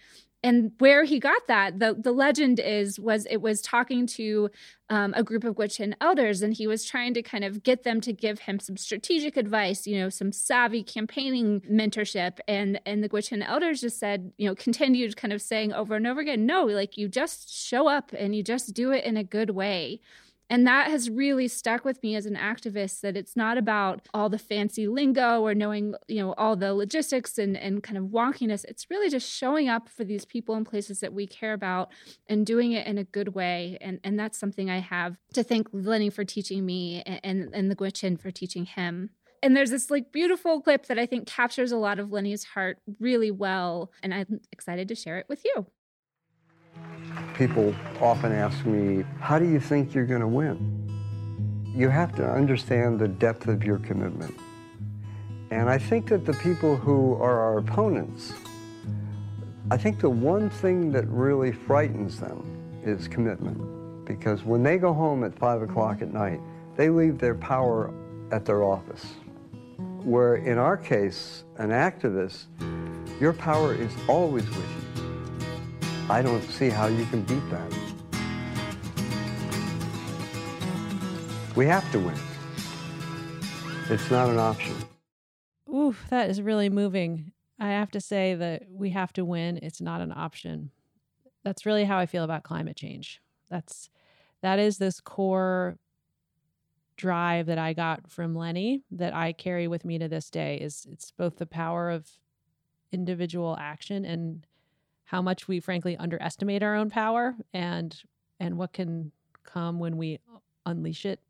And 0.44 0.72
where 0.78 1.04
he 1.04 1.18
got 1.18 1.46
that 1.46 1.78
the 1.78 1.94
the 1.98 2.12
legend 2.12 2.58
is 2.58 2.98
was 2.98 3.26
it 3.30 3.38
was 3.38 3.60
talking 3.60 4.06
to 4.06 4.50
um, 4.90 5.14
a 5.16 5.22
group 5.22 5.44
of 5.44 5.54
Gwich'in 5.54 5.94
elders 6.00 6.42
and 6.42 6.52
he 6.52 6.66
was 6.66 6.84
trying 6.84 7.14
to 7.14 7.22
kind 7.22 7.44
of 7.44 7.62
get 7.62 7.84
them 7.84 8.00
to 8.02 8.12
give 8.12 8.40
him 8.40 8.58
some 8.58 8.76
strategic 8.76 9.36
advice 9.36 9.86
you 9.86 9.98
know 9.98 10.08
some 10.08 10.32
savvy 10.32 10.82
campaigning 10.82 11.60
mentorship. 11.62 12.38
And 12.48 12.80
and 12.84 13.02
the 13.02 13.08
Gwich'in 13.08 13.46
elders 13.46 13.80
just 13.80 13.98
said 13.98 14.32
you 14.36 14.48
know 14.48 14.54
continued 14.54 15.16
kind 15.16 15.32
of 15.32 15.40
saying 15.40 15.72
over 15.72 15.94
and 15.94 16.06
over 16.06 16.20
again 16.20 16.44
no 16.46 16.64
like 16.64 16.96
you 16.96 17.08
just 17.08 17.52
show 17.52 17.88
up 17.88 18.12
and 18.12 18.34
you 18.34 18.42
just 18.42 18.74
do 18.74 18.90
it 18.90 19.04
in 19.04 19.16
a 19.16 19.24
good 19.24 19.50
way 19.50 20.00
and 20.52 20.66
that 20.66 20.90
has 20.90 21.08
really 21.08 21.48
stuck 21.48 21.82
with 21.82 22.02
me 22.02 22.14
as 22.14 22.26
an 22.26 22.36
activist 22.36 23.00
that 23.00 23.16
it's 23.16 23.34
not 23.34 23.56
about 23.56 24.06
all 24.12 24.28
the 24.28 24.38
fancy 24.38 24.86
lingo 24.86 25.40
or 25.40 25.54
knowing, 25.54 25.94
you 26.08 26.20
know, 26.20 26.34
all 26.34 26.56
the 26.56 26.74
logistics 26.74 27.38
and, 27.38 27.56
and 27.56 27.82
kind 27.82 27.96
of 27.96 28.04
wonkiness. 28.04 28.66
It's 28.68 28.90
really 28.90 29.08
just 29.08 29.26
showing 29.32 29.70
up 29.70 29.88
for 29.88 30.04
these 30.04 30.26
people 30.26 30.54
and 30.54 30.66
places 30.66 31.00
that 31.00 31.14
we 31.14 31.26
care 31.26 31.54
about 31.54 31.88
and 32.28 32.44
doing 32.44 32.72
it 32.72 32.86
in 32.86 32.98
a 32.98 33.04
good 33.04 33.34
way. 33.34 33.78
And, 33.80 33.98
and 34.04 34.20
that's 34.20 34.38
something 34.38 34.68
I 34.68 34.80
have 34.80 35.16
to 35.32 35.42
thank 35.42 35.68
Lenny 35.72 36.10
for 36.10 36.22
teaching 36.22 36.66
me 36.66 37.00
and, 37.00 37.48
and 37.54 37.70
the 37.70 37.76
Gwich'in 37.76 38.20
for 38.20 38.30
teaching 38.30 38.66
him 38.66 39.08
and 39.44 39.56
there's 39.56 39.70
this 39.70 39.90
like 39.90 40.12
beautiful 40.12 40.60
clip 40.60 40.86
that 40.86 41.00
I 41.00 41.06
think 41.06 41.26
captures 41.26 41.72
a 41.72 41.76
lot 41.76 41.98
of 41.98 42.12
Lenny's 42.12 42.44
heart 42.44 42.78
really 43.00 43.32
well. 43.32 43.90
And 44.00 44.14
I'm 44.14 44.40
excited 44.52 44.86
to 44.86 44.94
share 44.94 45.18
it 45.18 45.26
with 45.28 45.44
you. 45.44 45.66
People 47.34 47.74
often 48.00 48.32
ask 48.32 48.64
me, 48.66 49.04
how 49.20 49.38
do 49.38 49.48
you 49.48 49.58
think 49.58 49.94
you're 49.94 50.06
going 50.06 50.20
to 50.20 50.28
win? 50.28 50.78
You 51.74 51.88
have 51.88 52.14
to 52.16 52.30
understand 52.30 52.98
the 52.98 53.08
depth 53.08 53.48
of 53.48 53.64
your 53.64 53.78
commitment. 53.78 54.34
And 55.50 55.68
I 55.68 55.78
think 55.78 56.08
that 56.08 56.24
the 56.24 56.34
people 56.34 56.76
who 56.76 57.14
are 57.14 57.40
our 57.40 57.58
opponents, 57.58 58.32
I 59.70 59.76
think 59.76 60.00
the 60.00 60.10
one 60.10 60.50
thing 60.50 60.92
that 60.92 61.06
really 61.08 61.52
frightens 61.52 62.20
them 62.20 62.80
is 62.84 63.08
commitment. 63.08 64.04
Because 64.04 64.44
when 64.44 64.62
they 64.62 64.76
go 64.78 64.92
home 64.92 65.24
at 65.24 65.38
5 65.38 65.62
o'clock 65.62 66.02
at 66.02 66.12
night, 66.12 66.40
they 66.76 66.90
leave 66.90 67.18
their 67.18 67.34
power 67.34 67.92
at 68.30 68.44
their 68.44 68.62
office. 68.62 69.14
Where 70.02 70.36
in 70.36 70.58
our 70.58 70.76
case, 70.76 71.44
an 71.58 71.70
activist, 71.70 72.46
your 73.20 73.32
power 73.32 73.74
is 73.74 73.92
always 74.08 74.44
with 74.46 74.56
you. 74.56 74.81
I 76.12 76.20
don't 76.20 76.42
see 76.42 76.68
how 76.68 76.88
you 76.88 77.06
can 77.06 77.22
beat 77.22 77.42
that. 77.48 77.72
We 81.56 81.64
have 81.64 81.90
to 81.92 81.98
win. 81.98 82.18
It's 83.88 84.10
not 84.10 84.28
an 84.28 84.38
option. 84.38 84.74
Oof, 85.74 86.04
that 86.10 86.28
is 86.28 86.42
really 86.42 86.68
moving. 86.68 87.32
I 87.58 87.68
have 87.68 87.90
to 87.92 88.00
say 88.02 88.34
that 88.34 88.64
we 88.70 88.90
have 88.90 89.14
to 89.14 89.24
win. 89.24 89.58
It's 89.62 89.80
not 89.80 90.02
an 90.02 90.12
option. 90.12 90.70
That's 91.44 91.64
really 91.64 91.84
how 91.84 91.96
I 91.96 92.04
feel 92.04 92.24
about 92.24 92.42
climate 92.42 92.76
change. 92.76 93.22
That's 93.48 93.88
that 94.42 94.58
is 94.58 94.76
this 94.76 95.00
core 95.00 95.78
drive 96.98 97.46
that 97.46 97.56
I 97.56 97.72
got 97.72 98.10
from 98.10 98.36
Lenny 98.36 98.82
that 98.90 99.14
I 99.14 99.32
carry 99.32 99.66
with 99.66 99.86
me 99.86 99.98
to 99.98 100.08
this 100.08 100.28
day 100.28 100.58
is 100.58 100.86
it's 100.92 101.10
both 101.10 101.38
the 101.38 101.46
power 101.46 101.88
of 101.88 102.06
individual 102.92 103.56
action 103.58 104.04
and 104.04 104.46
how 105.04 105.22
much 105.22 105.48
we 105.48 105.60
frankly 105.60 105.96
underestimate 105.96 106.62
our 106.62 106.74
own 106.74 106.90
power 106.90 107.34
and 107.52 108.02
and 108.40 108.56
what 108.56 108.72
can 108.72 109.12
come 109.44 109.78
when 109.78 109.96
we 109.96 110.18
unleash 110.66 111.04
it. 111.06 111.20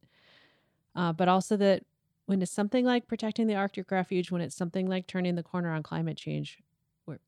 Uh, 0.95 1.13
but 1.13 1.29
also 1.29 1.57
that 1.57 1.85
when 2.27 2.41
it's 2.41 2.53
something 2.53 2.85
like 2.85 3.09
protecting 3.09 3.47
the 3.47 3.55
Arctic 3.55 3.91
refuge, 3.91 4.31
when 4.31 4.41
it's 4.41 4.57
something 4.57 4.87
like 4.87 5.07
turning 5.07 5.35
the 5.35 5.43
corner 5.43 5.73
on 5.73 5.83
climate 5.83 6.17
change, 6.17 6.59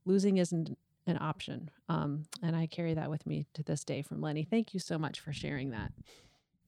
losing 0.04 0.38
isn't 0.38 0.76
an 1.06 1.18
option. 1.20 1.70
Um, 1.88 2.24
and 2.42 2.56
I 2.56 2.66
carry 2.66 2.94
that 2.94 3.10
with 3.10 3.26
me 3.26 3.46
to 3.54 3.62
this 3.62 3.84
day 3.84 4.02
from 4.02 4.20
Lenny. 4.20 4.44
Thank 4.44 4.72
you 4.72 4.80
so 4.80 4.98
much 4.98 5.20
for 5.20 5.32
sharing 5.32 5.70
that. 5.70 5.92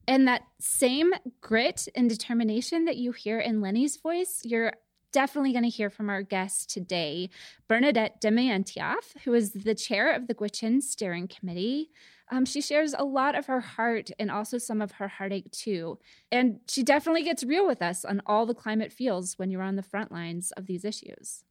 And 0.09 0.28
that 0.28 0.42
same 0.61 1.12
grit 1.40 1.88
and 1.95 2.09
determination 2.09 2.85
that 2.85 2.97
you 2.97 3.12
hear 3.12 3.40
in 3.40 3.61
Lenny's 3.61 3.97
voice, 3.97 4.42
you're 4.45 4.73
definitely 5.16 5.52
going 5.52 5.62
to 5.62 5.70
hear 5.70 5.88
from 5.88 6.11
our 6.11 6.20
guest 6.20 6.68
today, 6.68 7.30
Bernadette 7.68 8.20
Demientieff, 8.20 9.16
who 9.25 9.32
is 9.32 9.52
the 9.52 9.75
chair 9.75 10.14
of 10.14 10.26
the 10.26 10.35
Gwich'in 10.35 10.82
Steering 10.82 11.26
Committee. 11.26 11.88
Um, 12.30 12.44
she 12.44 12.61
shares 12.61 12.92
a 12.92 13.02
lot 13.02 13.35
of 13.35 13.46
her 13.46 13.61
heart 13.61 14.11
and 14.18 14.30
also 14.30 14.58
some 14.58 14.82
of 14.82 14.92
her 14.92 15.08
heartache 15.08 15.50
too. 15.52 15.99
And 16.30 16.61
she 16.68 16.82
definitely 16.82 17.23
gets 17.23 17.42
real 17.42 17.66
with 17.66 17.80
us 17.80 18.04
on 18.04 18.20
all 18.26 18.44
the 18.44 18.52
climate 18.52 18.92
feels 18.92 19.38
when 19.38 19.50
you're 19.50 19.62
on 19.62 19.76
the 19.76 19.82
front 19.82 20.12
lines 20.12 20.52
of 20.52 20.66
these 20.66 20.85
issues. 20.85 21.44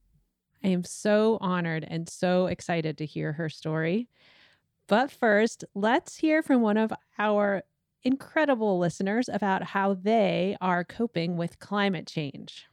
I 0.63 0.67
am 0.67 0.83
so 0.83 1.39
honored 1.41 1.87
and 1.89 2.07
so 2.07 2.45
excited 2.45 2.99
to 2.99 3.05
hear 3.07 3.33
her 3.33 3.49
story. 3.49 4.09
But 4.87 5.09
first, 5.09 5.65
let's 5.73 6.17
hear 6.17 6.43
from 6.43 6.61
one 6.61 6.77
of 6.77 6.93
our 7.17 7.63
incredible 8.03 8.77
listeners 8.77 9.27
about 9.27 9.63
how 9.63 9.95
they 9.95 10.55
are 10.61 10.83
coping 10.83 11.35
with 11.35 11.57
climate 11.57 12.05
change. 12.05 12.67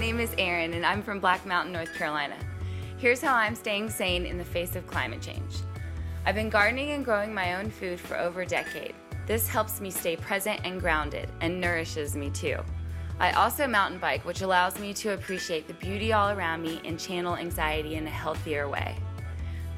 Name 0.00 0.20
is 0.20 0.34
Erin, 0.36 0.74
and 0.74 0.84
I'm 0.84 1.02
from 1.02 1.20
Black 1.20 1.46
Mountain, 1.46 1.72
North 1.72 1.94
Carolina. 1.94 2.36
Here's 2.98 3.20
how 3.20 3.34
I'm 3.34 3.54
staying 3.54 3.88
sane 3.88 4.26
in 4.26 4.36
the 4.36 4.44
face 4.44 4.76
of 4.76 4.86
climate 4.86 5.22
change. 5.22 5.56
I've 6.24 6.34
been 6.34 6.50
gardening 6.50 6.90
and 6.90 7.04
growing 7.04 7.32
my 7.32 7.54
own 7.54 7.70
food 7.70 7.98
for 7.98 8.16
over 8.16 8.42
a 8.42 8.46
decade. 8.46 8.94
This 9.26 9.48
helps 9.48 9.80
me 9.80 9.90
stay 9.90 10.16
present 10.16 10.60
and 10.64 10.80
grounded 10.80 11.28
and 11.40 11.60
nourishes 11.60 12.14
me 12.14 12.30
too. 12.30 12.58
I 13.18 13.32
also 13.32 13.66
mountain 13.66 13.98
bike, 13.98 14.24
which 14.24 14.42
allows 14.42 14.78
me 14.78 14.92
to 14.94 15.14
appreciate 15.14 15.66
the 15.66 15.74
beauty 15.74 16.12
all 16.12 16.30
around 16.30 16.62
me 16.62 16.80
and 16.84 17.00
channel 17.00 17.36
anxiety 17.36 17.94
in 17.94 18.06
a 18.06 18.10
healthier 18.10 18.68
way. 18.68 18.94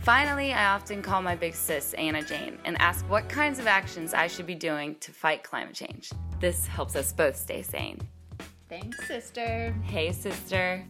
Finally, 0.01 0.53
I 0.53 0.75
often 0.75 1.03
call 1.03 1.23
my 1.23 1.37
big 1.37 1.55
sis, 1.55 1.95
Anna 1.95 2.23
Jane, 2.23 2.59
and 2.65 2.81
ask 2.81 3.09
what 3.09 3.29
kinds 3.29 3.59
of 3.59 3.67
actions 3.67 4.15
I 4.15 4.27
should 4.27 4.47
be 4.47 4.55
doing 4.55 4.97
to 4.97 5.13
fight 5.13 5.45
climate 5.45 5.75
change. 5.75 6.11
This 6.41 6.67
helps 6.67 6.97
us 6.97 7.13
both 7.13 7.37
stay 7.37 7.63
sane. 7.63 8.01
Thanks, 8.69 9.07
sister. 9.07 9.75
Hey, 9.85 10.13
sister. 10.13 10.85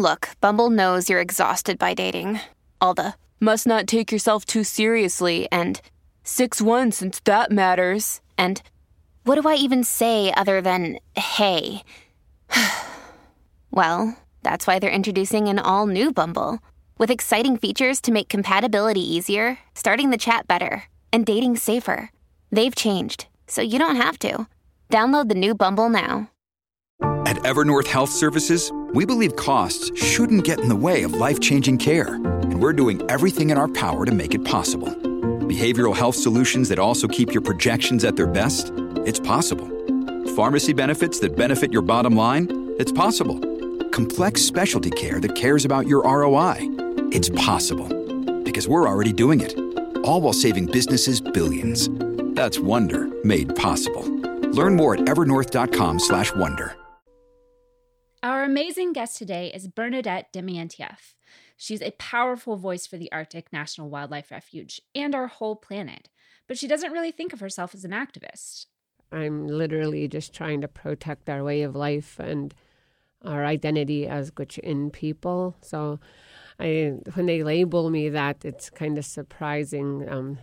Look, 0.00 0.28
Bumble 0.40 0.70
knows 0.70 1.10
you're 1.10 1.20
exhausted 1.20 1.76
by 1.76 1.94
dating. 1.94 2.38
All 2.80 2.94
the 2.94 3.14
must 3.40 3.66
not 3.66 3.88
take 3.88 4.12
yourself 4.12 4.44
too 4.44 4.62
seriously 4.62 5.48
and 5.50 5.80
6 6.22 6.62
1 6.62 6.92
since 6.92 7.18
that 7.24 7.50
matters. 7.50 8.20
And 8.38 8.62
what 9.28 9.40
do 9.40 9.46
I 9.46 9.56
even 9.56 9.84
say 9.84 10.32
other 10.34 10.62
than 10.62 10.98
hey? 11.14 11.82
well, 13.70 14.16
that's 14.42 14.66
why 14.66 14.78
they're 14.78 14.88
introducing 14.88 15.48
an 15.48 15.58
all 15.58 15.86
new 15.86 16.10
Bumble 16.10 16.60
with 16.96 17.10
exciting 17.10 17.58
features 17.58 18.00
to 18.00 18.12
make 18.12 18.30
compatibility 18.30 19.02
easier, 19.02 19.58
starting 19.74 20.08
the 20.08 20.16
chat 20.16 20.48
better, 20.48 20.84
and 21.12 21.26
dating 21.26 21.56
safer. 21.56 22.10
They've 22.50 22.74
changed, 22.74 23.26
so 23.46 23.60
you 23.60 23.78
don't 23.78 23.96
have 23.96 24.18
to. 24.20 24.46
Download 24.90 25.28
the 25.28 25.34
new 25.34 25.54
Bumble 25.54 25.90
now. 25.90 26.30
At 27.26 27.36
Evernorth 27.42 27.86
Health 27.86 28.10
Services, 28.10 28.72
we 28.94 29.04
believe 29.04 29.36
costs 29.36 29.92
shouldn't 30.02 30.44
get 30.44 30.60
in 30.60 30.70
the 30.70 30.74
way 30.74 31.02
of 31.02 31.12
life 31.12 31.38
changing 31.38 31.76
care, 31.76 32.14
and 32.14 32.62
we're 32.62 32.72
doing 32.72 33.02
everything 33.10 33.50
in 33.50 33.58
our 33.58 33.68
power 33.68 34.06
to 34.06 34.12
make 34.12 34.34
it 34.34 34.46
possible. 34.46 34.88
Behavioral 34.88 35.94
health 35.94 36.16
solutions 36.16 36.70
that 36.70 36.78
also 36.78 37.06
keep 37.06 37.34
your 37.34 37.42
projections 37.42 38.04
at 38.04 38.16
their 38.16 38.26
best? 38.26 38.72
It's 39.06 39.20
possible. 39.20 39.68
Pharmacy 40.34 40.72
benefits 40.72 41.18
that 41.20 41.36
benefit 41.36 41.72
your 41.72 41.82
bottom 41.82 42.16
line? 42.16 42.74
It's 42.78 42.92
possible. 42.92 43.38
Complex 43.90 44.42
specialty 44.42 44.90
care 44.90 45.20
that 45.20 45.34
cares 45.34 45.64
about 45.64 45.86
your 45.86 46.02
ROI? 46.02 46.56
It's 47.12 47.28
possible. 47.30 47.88
Because 48.42 48.68
we're 48.68 48.88
already 48.88 49.12
doing 49.12 49.40
it. 49.40 49.58
All 50.04 50.20
while 50.20 50.32
saving 50.32 50.66
businesses 50.66 51.20
billions. 51.20 51.88
That's 52.34 52.58
Wonder 52.58 53.08
made 53.24 53.54
possible. 53.56 54.04
Learn 54.52 54.76
more 54.76 54.94
at 54.94 55.00
evernorth.com/wonder. 55.00 56.76
Our 58.22 58.42
amazing 58.42 58.94
guest 58.94 59.16
today 59.16 59.52
is 59.54 59.68
Bernadette 59.68 60.32
Demientieff. 60.32 61.14
She's 61.56 61.82
a 61.82 61.92
powerful 61.92 62.56
voice 62.56 62.86
for 62.86 62.96
the 62.96 63.10
Arctic 63.12 63.52
National 63.52 63.88
Wildlife 63.88 64.30
Refuge 64.30 64.80
and 64.94 65.14
our 65.14 65.26
whole 65.26 65.56
planet, 65.56 66.08
but 66.46 66.58
she 66.58 66.66
doesn't 66.66 66.92
really 66.92 67.12
think 67.12 67.32
of 67.32 67.40
herself 67.40 67.74
as 67.74 67.84
an 67.84 67.90
activist. 67.90 68.66
I'm 69.12 69.46
literally 69.46 70.08
just 70.08 70.34
trying 70.34 70.60
to 70.60 70.68
protect 70.68 71.28
our 71.28 71.42
way 71.42 71.62
of 71.62 71.74
life 71.74 72.18
and 72.18 72.54
our 73.24 73.44
identity 73.44 74.06
as 74.06 74.30
Gwich'in 74.30 74.92
people. 74.92 75.56
So, 75.60 75.98
I 76.60 76.94
when 77.14 77.26
they 77.26 77.42
label 77.42 77.90
me 77.90 78.08
that, 78.10 78.44
it's 78.44 78.70
kind 78.70 78.98
of 78.98 79.04
surprising. 79.04 80.08
Um, 80.08 80.38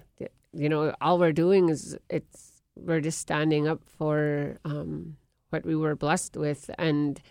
you 0.53 0.69
know, 0.69 0.93
all 1.01 1.19
we're 1.19 1.34
doing 1.34 1.69
is 1.69 1.98
it's 2.10 2.62
we're 2.75 3.01
just 3.01 3.19
standing 3.19 3.67
up 3.67 3.81
for 3.86 4.57
um, 4.65 5.17
what 5.50 5.65
we 5.65 5.75
were 5.75 5.95
blessed 5.95 6.38
with, 6.38 6.69
and 6.77 7.22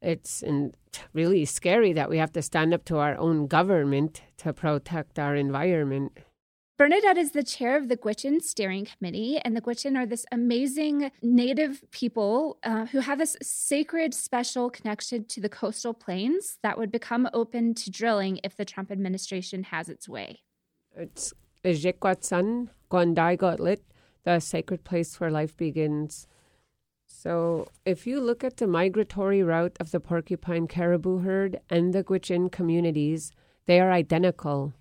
it's 0.00 0.42
and 0.42 0.76
really 1.12 1.44
scary 1.44 1.92
that 1.92 2.10
we 2.10 2.18
have 2.18 2.32
to 2.32 2.42
stand 2.42 2.72
up 2.74 2.84
to 2.84 2.98
our 2.98 3.16
own 3.16 3.46
government 3.46 4.22
to 4.38 4.52
protect 4.52 5.18
our 5.18 5.34
environment. 5.34 6.18
Bernadette 6.78 7.18
is 7.18 7.32
the 7.32 7.42
chair 7.42 7.76
of 7.76 7.88
the 7.88 7.96
Gwich'in 7.96 8.40
Steering 8.40 8.86
Committee, 8.86 9.40
and 9.44 9.56
the 9.56 9.60
Gwich'in 9.60 9.98
are 9.98 10.06
this 10.06 10.24
amazing 10.30 11.10
native 11.20 11.82
people 11.90 12.58
uh, 12.62 12.86
who 12.86 13.00
have 13.00 13.18
this 13.18 13.36
sacred, 13.42 14.14
special 14.14 14.70
connection 14.70 15.24
to 15.24 15.40
the 15.40 15.48
coastal 15.48 15.92
plains 15.92 16.58
that 16.62 16.78
would 16.78 16.92
become 16.92 17.28
open 17.34 17.74
to 17.74 17.90
drilling 17.90 18.38
if 18.44 18.56
the 18.56 18.64
Trump 18.64 18.92
administration 18.92 19.64
has 19.64 19.88
its 19.88 20.08
way. 20.08 20.42
It's 20.94 21.34
Ejikwatzan, 21.64 22.68
Gondai 22.92 23.80
the 24.22 24.38
sacred 24.38 24.84
place 24.84 25.18
where 25.18 25.32
life 25.32 25.56
begins. 25.56 26.28
So, 27.08 27.66
if 27.84 28.06
you 28.06 28.20
look 28.20 28.44
at 28.44 28.58
the 28.58 28.68
migratory 28.68 29.42
route 29.42 29.76
of 29.80 29.90
the 29.90 29.98
porcupine 29.98 30.68
caribou 30.68 31.18
herd 31.18 31.58
and 31.68 31.92
the 31.92 32.04
Gwich'in 32.04 32.52
communities, 32.52 33.32
they 33.66 33.80
are 33.80 33.90
identical. 33.90 34.74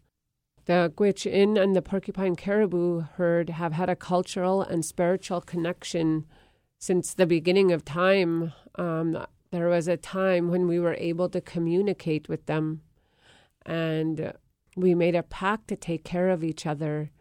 The 0.67 0.91
Gwich'in 0.97 1.57
and 1.57 1.73
the 1.73 1.81
porcupine 1.81 2.35
caribou 2.35 2.99
herd 3.15 3.51
have 3.51 3.71
had 3.71 3.89
a 3.89 3.95
cultural 3.95 4.61
and 4.61 4.83
spiritual 4.83 5.39
connection 5.39 6.25
since 6.77 7.13
the 7.13 7.25
beginning 7.25 7.71
of 7.71 7.85
time. 7.85 8.51
Um, 8.75 9.25
there 9.51 9.69
was 9.69 9.87
a 9.87 9.95
time 9.95 10.49
when 10.49 10.67
we 10.67 10.77
were 10.77 10.95
able 10.95 11.29
to 11.29 11.39
communicate 11.39 12.27
with 12.27 12.47
them, 12.47 12.81
and 13.65 14.33
we 14.75 14.93
made 14.93 15.15
a 15.15 15.23
pact 15.23 15.69
to 15.69 15.77
take 15.77 16.03
care 16.03 16.29
of 16.29 16.43
each 16.43 16.65
other. 16.65 17.11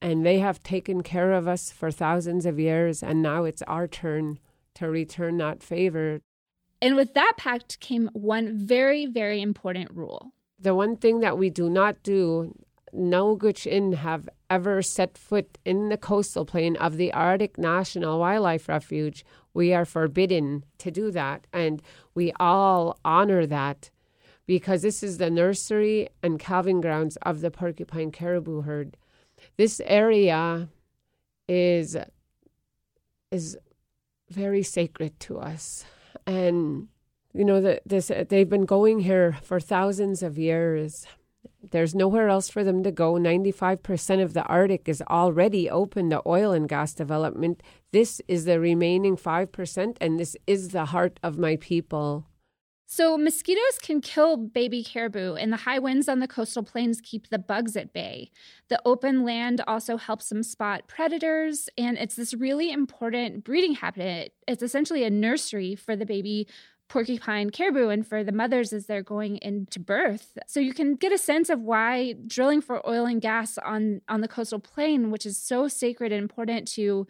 And 0.00 0.24
they 0.24 0.38
have 0.38 0.62
taken 0.62 1.02
care 1.02 1.32
of 1.32 1.48
us 1.48 1.72
for 1.72 1.90
thousands 1.90 2.46
of 2.46 2.60
years, 2.60 3.02
and 3.02 3.20
now 3.20 3.42
it's 3.42 3.62
our 3.62 3.88
turn 3.88 4.38
to 4.74 4.88
return 4.88 5.38
that 5.38 5.60
favor. 5.60 6.20
And 6.80 6.94
with 6.94 7.14
that 7.14 7.32
pact 7.36 7.80
came 7.80 8.10
one 8.12 8.56
very, 8.56 9.06
very 9.06 9.42
important 9.42 9.90
rule. 9.90 10.30
The 10.56 10.74
one 10.74 10.96
thing 10.96 11.18
that 11.20 11.36
we 11.36 11.50
do 11.50 11.68
not 11.68 12.04
do 12.04 12.54
no 12.96 13.36
Gwich'in 13.36 13.94
have 13.94 14.28
ever 14.48 14.82
set 14.82 15.18
foot 15.18 15.58
in 15.64 15.88
the 15.88 15.96
coastal 15.96 16.44
plain 16.44 16.76
of 16.76 16.96
the 16.96 17.12
Arctic 17.12 17.58
National 17.58 18.18
Wildlife 18.18 18.68
Refuge. 18.68 19.24
We 19.54 19.72
are 19.74 19.84
forbidden 19.84 20.64
to 20.78 20.90
do 20.90 21.10
that, 21.10 21.46
and 21.52 21.82
we 22.14 22.32
all 22.40 22.98
honor 23.04 23.46
that 23.46 23.90
because 24.46 24.82
this 24.82 25.02
is 25.02 25.18
the 25.18 25.30
nursery 25.30 26.08
and 26.22 26.38
calving 26.38 26.80
grounds 26.80 27.16
of 27.22 27.40
the 27.40 27.50
porcupine 27.50 28.12
caribou 28.12 28.62
herd. 28.62 28.96
This 29.56 29.80
area 29.84 30.68
is 31.48 31.96
is 33.30 33.58
very 34.30 34.62
sacred 34.62 35.18
to 35.20 35.38
us, 35.38 35.84
and 36.26 36.88
you 37.34 37.44
know 37.44 37.60
that 37.60 37.82
this 37.84 38.10
they've 38.28 38.48
been 38.48 38.64
going 38.64 39.00
here 39.00 39.38
for 39.42 39.60
thousands 39.60 40.22
of 40.22 40.38
years 40.38 41.06
there's 41.70 41.94
nowhere 41.94 42.28
else 42.28 42.48
for 42.48 42.62
them 42.64 42.82
to 42.82 42.90
go. 42.90 43.14
95% 43.14 44.22
of 44.22 44.32
the 44.32 44.44
Arctic 44.44 44.88
is 44.88 45.02
already 45.02 45.68
open 45.68 46.10
to 46.10 46.22
oil 46.26 46.52
and 46.52 46.68
gas 46.68 46.94
development. 46.94 47.62
This 47.92 48.20
is 48.28 48.44
the 48.44 48.60
remaining 48.60 49.16
5%, 49.16 49.96
and 50.00 50.20
this 50.20 50.36
is 50.46 50.68
the 50.68 50.86
heart 50.86 51.18
of 51.22 51.38
my 51.38 51.56
people. 51.56 52.26
So, 52.88 53.18
mosquitoes 53.18 53.78
can 53.82 54.00
kill 54.00 54.36
baby 54.36 54.84
caribou, 54.84 55.34
and 55.34 55.52
the 55.52 55.56
high 55.56 55.80
winds 55.80 56.08
on 56.08 56.20
the 56.20 56.28
coastal 56.28 56.62
plains 56.62 57.00
keep 57.00 57.28
the 57.28 57.38
bugs 57.38 57.76
at 57.76 57.92
bay. 57.92 58.30
The 58.68 58.80
open 58.84 59.24
land 59.24 59.60
also 59.66 59.96
helps 59.96 60.28
them 60.28 60.44
spot 60.44 60.86
predators, 60.86 61.68
and 61.76 61.98
it's 61.98 62.14
this 62.14 62.32
really 62.32 62.70
important 62.70 63.42
breeding 63.42 63.74
habitat. 63.74 64.30
It's 64.46 64.62
essentially 64.62 65.02
a 65.02 65.10
nursery 65.10 65.74
for 65.74 65.96
the 65.96 66.06
baby 66.06 66.46
porcupine 66.88 67.50
caribou 67.50 67.88
and 67.88 68.06
for 68.06 68.22
the 68.22 68.32
mothers 68.32 68.72
as 68.72 68.86
they're 68.86 69.02
going 69.02 69.38
into 69.38 69.80
birth. 69.80 70.38
So 70.46 70.60
you 70.60 70.72
can 70.72 70.94
get 70.94 71.12
a 71.12 71.18
sense 71.18 71.50
of 71.50 71.60
why 71.60 72.14
drilling 72.26 72.60
for 72.60 72.86
oil 72.88 73.06
and 73.06 73.20
gas 73.20 73.58
on 73.58 74.02
on 74.08 74.20
the 74.20 74.28
coastal 74.28 74.60
plain, 74.60 75.10
which 75.10 75.26
is 75.26 75.36
so 75.36 75.68
sacred 75.68 76.12
and 76.12 76.22
important 76.22 76.68
to 76.72 77.06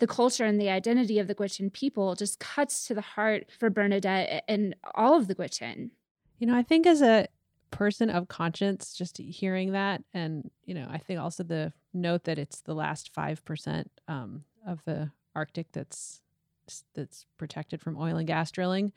the 0.00 0.06
culture 0.06 0.44
and 0.44 0.60
the 0.60 0.70
identity 0.70 1.18
of 1.18 1.28
the 1.28 1.34
Gwich'in 1.34 1.72
people, 1.72 2.14
just 2.14 2.40
cuts 2.40 2.86
to 2.86 2.94
the 2.94 3.02
heart 3.02 3.50
for 3.58 3.70
Bernadette 3.70 4.44
and 4.48 4.74
all 4.94 5.16
of 5.16 5.28
the 5.28 5.34
Gwich'in. 5.34 5.90
You 6.38 6.46
know, 6.46 6.56
I 6.56 6.62
think 6.62 6.86
as 6.86 7.02
a 7.02 7.28
person 7.70 8.10
of 8.10 8.26
conscience, 8.26 8.94
just 8.94 9.18
hearing 9.18 9.72
that, 9.72 10.02
and 10.12 10.50
you 10.64 10.74
know, 10.74 10.88
I 10.90 10.98
think 10.98 11.20
also 11.20 11.44
the 11.44 11.72
note 11.92 12.24
that 12.24 12.38
it's 12.38 12.62
the 12.62 12.74
last 12.74 13.12
five 13.14 13.44
percent 13.44 13.90
um, 14.08 14.44
of 14.66 14.82
the 14.84 15.12
Arctic 15.36 15.68
that's 15.72 16.22
that's 16.94 17.26
protected 17.38 17.80
from 17.80 17.96
oil 17.96 18.16
and 18.16 18.26
gas 18.26 18.50
drilling 18.50 18.92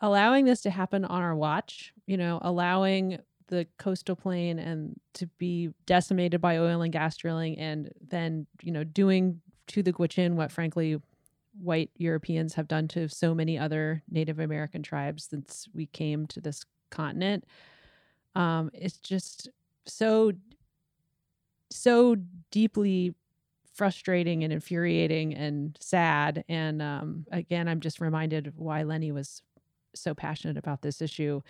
allowing 0.00 0.44
this 0.44 0.60
to 0.62 0.70
happen 0.70 1.04
on 1.04 1.22
our 1.22 1.34
watch, 1.34 1.92
you 2.06 2.16
know, 2.16 2.38
allowing 2.42 3.18
the 3.48 3.66
coastal 3.78 4.16
plain 4.16 4.58
and 4.58 4.98
to 5.14 5.26
be 5.38 5.70
decimated 5.86 6.40
by 6.40 6.58
oil 6.58 6.82
and 6.82 6.92
gas 6.92 7.16
drilling 7.16 7.58
and 7.58 7.90
then, 8.06 8.46
you 8.62 8.72
know, 8.72 8.84
doing 8.84 9.40
to 9.68 9.82
the 9.82 9.92
Gwich'in 9.92 10.34
what 10.34 10.52
frankly 10.52 11.00
white 11.60 11.90
Europeans 11.96 12.54
have 12.54 12.68
done 12.68 12.86
to 12.88 13.08
so 13.08 13.34
many 13.34 13.58
other 13.58 14.02
Native 14.10 14.38
American 14.38 14.82
tribes 14.82 15.26
since 15.30 15.68
we 15.72 15.86
came 15.86 16.26
to 16.26 16.40
this 16.40 16.64
continent. 16.90 17.44
Um, 18.34 18.70
it's 18.74 18.98
just 18.98 19.48
so 19.86 20.32
so 21.70 22.16
deeply 22.50 23.14
frustrating 23.76 24.42
and 24.42 24.52
infuriating 24.52 25.34
and 25.34 25.76
sad. 25.80 26.44
And 26.48 26.80
um, 26.80 27.26
again, 27.30 27.68
I'm 27.68 27.80
just 27.80 28.00
reminded 28.00 28.52
why 28.56 28.82
Lenny 28.82 29.12
was 29.12 29.42
so 29.94 30.14
passionate 30.14 30.56
about 30.56 30.82
this 30.82 31.02
issue. 31.02 31.42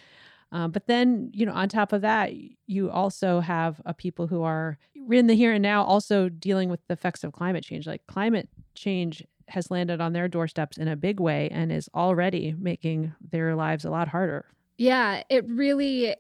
Um, 0.53 0.71
but 0.71 0.87
then, 0.87 1.31
you 1.33 1.47
know, 1.47 1.53
on 1.53 1.69
top 1.69 1.93
of 1.93 2.03
that, 2.03 2.33
you 2.67 2.91
also 2.91 3.41
have 3.41 3.81
a 3.85 3.95
people 3.95 4.27
who 4.27 4.43
are 4.43 4.79
in 5.11 5.27
the 5.27 5.35
here 5.35 5.53
and 5.53 5.63
now 5.63 5.85
also 5.85 6.29
dealing 6.29 6.69
with 6.69 6.81
the 6.87 6.95
effects 6.95 7.25
of 7.25 7.33
climate 7.33 7.65
change. 7.65 7.87
Like 7.87 8.07
climate 8.07 8.49
change 8.75 9.25
has 9.49 9.71
landed 9.71 10.01
on 10.01 10.13
their 10.13 10.29
doorsteps 10.29 10.79
in 10.79 10.89
a 10.89 10.97
big 10.97 11.21
way 11.21 11.49
and 11.51 11.71
is 11.71 11.89
already 11.95 12.55
making 12.59 13.13
their 13.21 13.55
lives 13.55 13.85
a 13.85 13.91
lot 13.91 14.09
harder. 14.09 14.47
Yeah, 14.79 15.23
it 15.29 15.49
really 15.49 16.15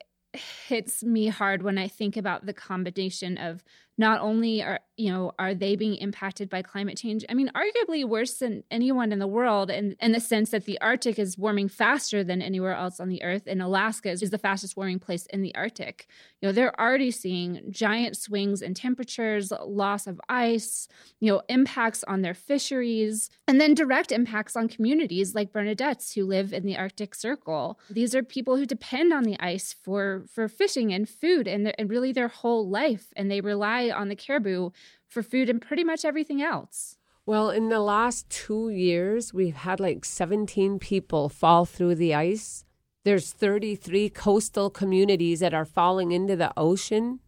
hits 0.68 1.02
me 1.02 1.28
hard 1.28 1.62
when 1.62 1.78
I 1.78 1.88
think 1.88 2.16
about 2.16 2.46
the 2.46 2.52
combination 2.52 3.38
of 3.38 3.64
not 3.98 4.20
only 4.20 4.62
are 4.62 4.80
you 4.96 5.12
know 5.12 5.32
are 5.38 5.54
they 5.54 5.76
being 5.76 5.94
impacted 5.96 6.48
by 6.48 6.62
climate 6.62 6.96
change 6.96 7.24
i 7.28 7.34
mean 7.34 7.50
arguably 7.54 8.04
worse 8.04 8.34
than 8.38 8.62
anyone 8.70 9.12
in 9.12 9.18
the 9.18 9.26
world 9.26 9.70
in, 9.70 9.96
in 10.00 10.12
the 10.12 10.20
sense 10.20 10.50
that 10.50 10.64
the 10.64 10.80
arctic 10.80 11.18
is 11.18 11.36
warming 11.36 11.68
faster 11.68 12.24
than 12.24 12.40
anywhere 12.40 12.74
else 12.74 12.98
on 12.98 13.08
the 13.08 13.22
earth 13.22 13.42
and 13.46 13.60
alaska 13.60 14.10
is, 14.10 14.26
the 14.30 14.38
fastest 14.38 14.76
warming 14.76 14.98
place 14.98 15.24
in 15.26 15.40
the 15.40 15.54
arctic. 15.54 16.08
You 16.40 16.48
know 16.48 16.52
they're 16.52 16.78
already 16.80 17.10
seeing 17.10 17.62
giant 17.70 18.16
swings 18.16 18.60
in 18.60 18.74
temperatures 18.74 19.52
loss 19.64 20.06
of 20.06 20.20
ice 20.28 20.88
you 21.20 21.32
know 21.32 21.42
impacts 21.48 22.02
on 22.04 22.22
their 22.22 22.34
fisheries 22.34 23.30
and 23.46 23.60
then 23.60 23.74
direct 23.74 24.10
impacts 24.10 24.56
on 24.56 24.68
communities 24.68 25.34
like 25.34 25.52
bernadette's 25.52 26.12
who 26.12 26.24
live 26.24 26.52
in 26.52 26.66
the 26.66 26.76
arctic 26.76 27.14
circle. 27.14 27.78
These 27.90 28.14
are 28.14 28.22
people 28.22 28.56
who 28.56 28.66
depend 28.66 29.12
on 29.12 29.22
the 29.22 29.36
ice 29.38 29.74
for 29.84 30.24
for 30.32 30.48
fishing 30.48 30.92
and 30.92 31.08
food 31.08 31.46
and, 31.46 31.72
and 31.78 31.88
really 31.88 32.12
their 32.12 32.28
whole 32.28 32.68
life 32.68 33.12
and 33.16 33.30
they 33.30 33.40
rely 33.40 33.85
on 33.90 34.08
the 34.08 34.16
caribou 34.16 34.70
for 35.06 35.22
food 35.22 35.48
and 35.48 35.60
pretty 35.60 35.84
much 35.84 36.04
everything 36.04 36.42
else. 36.42 36.96
Well, 37.24 37.50
in 37.50 37.70
the 37.70 37.80
last 37.80 38.30
two 38.30 38.68
years, 38.68 39.34
we've 39.34 39.56
had 39.56 39.80
like 39.80 40.04
17 40.04 40.78
people 40.78 41.28
fall 41.28 41.64
through 41.64 41.96
the 41.96 42.14
ice. 42.14 42.64
There's 43.04 43.32
33 43.32 44.10
coastal 44.10 44.70
communities 44.70 45.40
that 45.40 45.54
are 45.54 45.64
falling 45.64 46.12
into 46.12 46.36
the 46.36 46.52
ocean. 46.56 47.20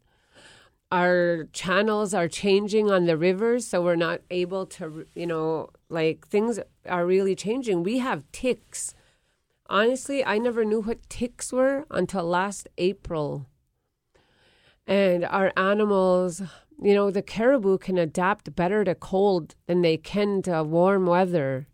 Our 0.91 1.49
channels 1.53 2.15
are 2.15 2.29
changing 2.29 2.91
on 2.91 3.07
the 3.07 3.17
rivers, 3.17 3.67
so 3.67 3.83
we're 3.83 3.97
not 3.97 4.21
able 4.31 4.67
to, 4.67 5.05
you 5.15 5.27
know, 5.27 5.71
like 5.89 6.27
things 6.27 6.61
are 6.87 7.05
really 7.05 7.35
changing. 7.35 7.83
We 7.83 7.99
have 7.99 8.31
ticks. 8.33 8.95
Honestly, 9.69 10.25
I 10.25 10.39
never 10.39 10.65
knew 10.65 10.81
what 10.81 11.09
ticks 11.11 11.53
were 11.53 11.87
until 11.91 12.25
last 12.25 12.69
April 12.79 13.47
and 14.89 15.25
our 15.27 15.53
animals 15.57 16.43
you 16.81 16.95
know 16.95 17.11
the 17.11 17.23
caribou 17.23 17.79
can 17.79 17.99
adapt 17.99 18.55
better 18.55 18.85
to 18.85 18.95
cold 18.95 19.55
than 19.67 19.83
they 19.83 19.97
can 19.97 20.43
to 20.43 20.63
warm 20.63 21.07
weather. 21.07 21.67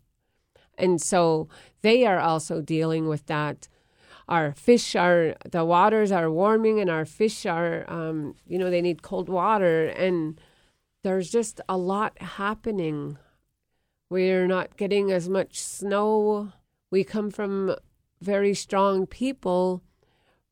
And 0.77 1.01
so 1.01 1.47
they 1.81 2.05
are 2.05 2.19
also 2.19 2.61
dealing 2.61 3.07
with 3.07 3.27
that. 3.27 3.69
Our 4.27 4.53
fish 4.53 4.95
are 4.95 5.35
the 5.49 5.63
waters 5.63 6.11
are 6.11 6.31
warming 6.31 6.79
and 6.79 6.89
our 6.89 7.05
fish 7.05 7.45
are 7.45 7.89
um, 7.89 8.35
you 8.47 8.57
know 8.57 8.69
they 8.69 8.81
need 8.81 9.03
cold 9.03 9.29
water. 9.29 9.85
And 9.85 10.41
there's 11.03 11.29
just 11.29 11.61
a 11.69 11.77
lot 11.77 12.19
happening. 12.19 13.17
We're 14.09 14.47
not 14.47 14.75
getting 14.75 15.11
as 15.11 15.29
much 15.29 15.59
snow. 15.61 16.51
We 16.89 17.03
come 17.03 17.29
from 17.29 17.75
very 18.21 18.55
strong 18.55 19.05
people 19.05 19.83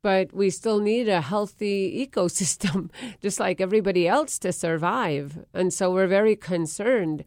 but 0.03 0.33
we 0.33 0.51
still 0.51 0.79
need 0.79 1.09
a 1.09 1.21
healthy 1.21 2.05
ecosystem, 2.05 2.91
just 3.21 3.39
like 3.39 3.59
everybody 3.59 4.07
else, 4.07 4.37
to 4.39 4.51
survive. 4.51 5.43
And 5.53 5.73
so 5.73 5.91
we're 5.91 6.07
very 6.07 6.35
concerned. 6.35 7.23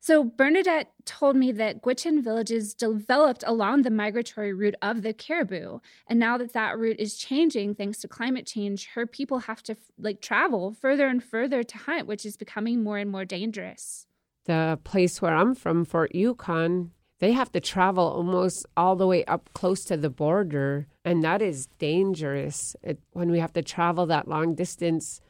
So, 0.00 0.22
Bernadette 0.24 0.92
told 1.04 1.34
me 1.34 1.50
that 1.52 1.82
Gwich'in 1.82 2.22
villages 2.22 2.72
developed 2.72 3.42
along 3.46 3.82
the 3.82 3.90
migratory 3.90 4.52
route 4.52 4.76
of 4.80 5.02
the 5.02 5.12
caribou. 5.12 5.80
And 6.06 6.20
now 6.20 6.38
that 6.38 6.52
that 6.52 6.78
route 6.78 7.00
is 7.00 7.16
changing 7.16 7.74
thanks 7.74 7.98
to 7.98 8.08
climate 8.08 8.46
change, 8.46 8.86
her 8.94 9.06
people 9.06 9.40
have 9.40 9.62
to 9.64 9.76
like 9.98 10.20
travel 10.20 10.72
further 10.72 11.08
and 11.08 11.22
further 11.22 11.62
to 11.64 11.78
hunt, 11.78 12.06
which 12.06 12.24
is 12.24 12.36
becoming 12.36 12.82
more 12.82 12.98
and 12.98 13.10
more 13.10 13.24
dangerous. 13.24 14.06
The 14.44 14.78
place 14.84 15.20
where 15.20 15.34
I'm 15.34 15.54
from, 15.54 15.84
Fort 15.84 16.14
Yukon, 16.14 16.92
they 17.20 17.32
have 17.32 17.50
to 17.52 17.60
travel 17.60 18.04
almost 18.04 18.66
all 18.76 18.94
the 18.94 19.06
way 19.06 19.24
up 19.24 19.50
close 19.52 19.84
to 19.84 19.96
the 19.96 20.10
border. 20.10 20.86
And 21.04 21.24
that 21.24 21.42
is 21.42 21.66
dangerous. 21.78 22.76
It, 22.82 23.00
when 23.12 23.30
we 23.30 23.40
have 23.40 23.52
to 23.54 23.62
travel 23.62 24.06
that 24.06 24.28
long 24.28 24.54
distance, 24.54 25.20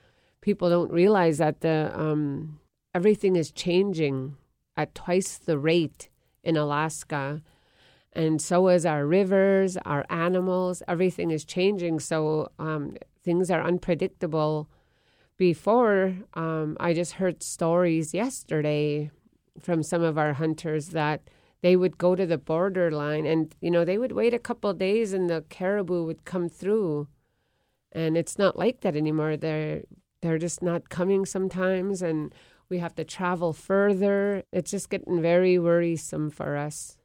people 0.41 0.69
don't 0.69 0.93
realize 0.93 1.39
that 1.39 1.61
the 1.61 1.91
um, 1.95 2.61
everything 2.95 3.37
is 3.37 3.51
changing 3.51 4.37
at 4.77 4.95
twice 4.95 5.39
the 5.39 5.59
rate 5.59 6.11
in 6.43 6.57
Alaska. 6.57 7.43
And 8.13 8.41
so 8.41 8.69
is 8.69 8.85
our 8.85 9.07
rivers, 9.07 9.77
our 9.79 10.05
animals, 10.11 10.83
everything 10.89 11.31
is 11.31 11.45
changing. 11.45 12.01
So 12.01 12.51
um, 12.59 12.97
things 13.23 13.51
are 13.51 13.63
unpredictable. 13.63 14.69
Before, 15.37 16.17
um, 16.35 16.77
I 16.81 16.93
just 16.95 17.13
heard 17.13 17.43
stories 17.43 18.13
yesterday 18.13 19.11
from 19.61 19.83
some 19.83 20.03
of 20.03 20.19
our 20.19 20.33
hunters 20.35 20.89
that 20.89 21.23
they 21.61 21.77
would 21.77 21.99
go 21.99 22.15
to 22.15 22.27
the 22.27 22.39
borderline 22.39 23.27
and, 23.27 23.55
you 23.61 23.71
know, 23.71 23.85
they 23.85 23.99
would 23.99 24.13
wait 24.13 24.35
a 24.35 24.39
couple 24.39 24.73
days 24.75 25.13
and 25.13 25.29
the 25.29 25.45
caribou 25.49 26.05
would 26.05 26.25
come 26.25 26.49
through. 26.49 27.09
And 27.93 28.17
it's 28.17 28.39
not 28.39 28.59
like 28.59 28.81
that 28.83 28.97
anymore. 28.97 29.37
They're, 29.37 29.83
they're 30.21 30.39
just 30.39 30.63
not 30.63 30.89
coming 30.89 31.27
sometimes. 31.27 32.03
And 32.03 32.35
we 32.69 32.79
have 32.79 32.95
to 32.97 33.05
travel 33.05 33.53
further. 33.53 34.45
It's 34.53 34.71
just 34.71 34.91
getting 34.91 35.21
very 35.21 35.59
worrisome 35.59 36.31
for 36.31 36.57
us. 36.57 36.97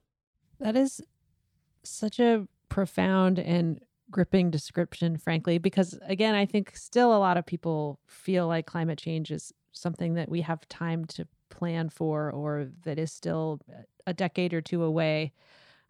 That 0.60 0.76
is 0.76 1.02
such 1.84 2.20
a 2.20 2.48
profound 2.70 3.40
and 3.40 3.80
gripping 4.12 4.52
description, 4.52 5.18
frankly, 5.18 5.58
because 5.58 5.98
again, 6.04 6.36
I 6.36 6.46
think 6.46 6.76
still 6.76 7.16
a 7.16 7.18
lot 7.18 7.38
of 7.38 7.46
people 7.46 8.00
feel 8.06 8.48
like 8.48 8.68
climate 8.68 9.00
change 9.00 9.32
is 9.32 9.52
something 9.72 10.14
that 10.14 10.30
we 10.30 10.42
have 10.42 10.68
time 10.68 11.06
to 11.06 11.28
plan 11.54 11.90
for 11.90 12.32
or 12.32 12.68
that 12.84 12.98
is 13.00 13.12
still 13.12 13.62
a 14.08 14.14
decade 14.14 14.54
or 14.54 14.62
two 14.62 14.84
away. 14.84 15.32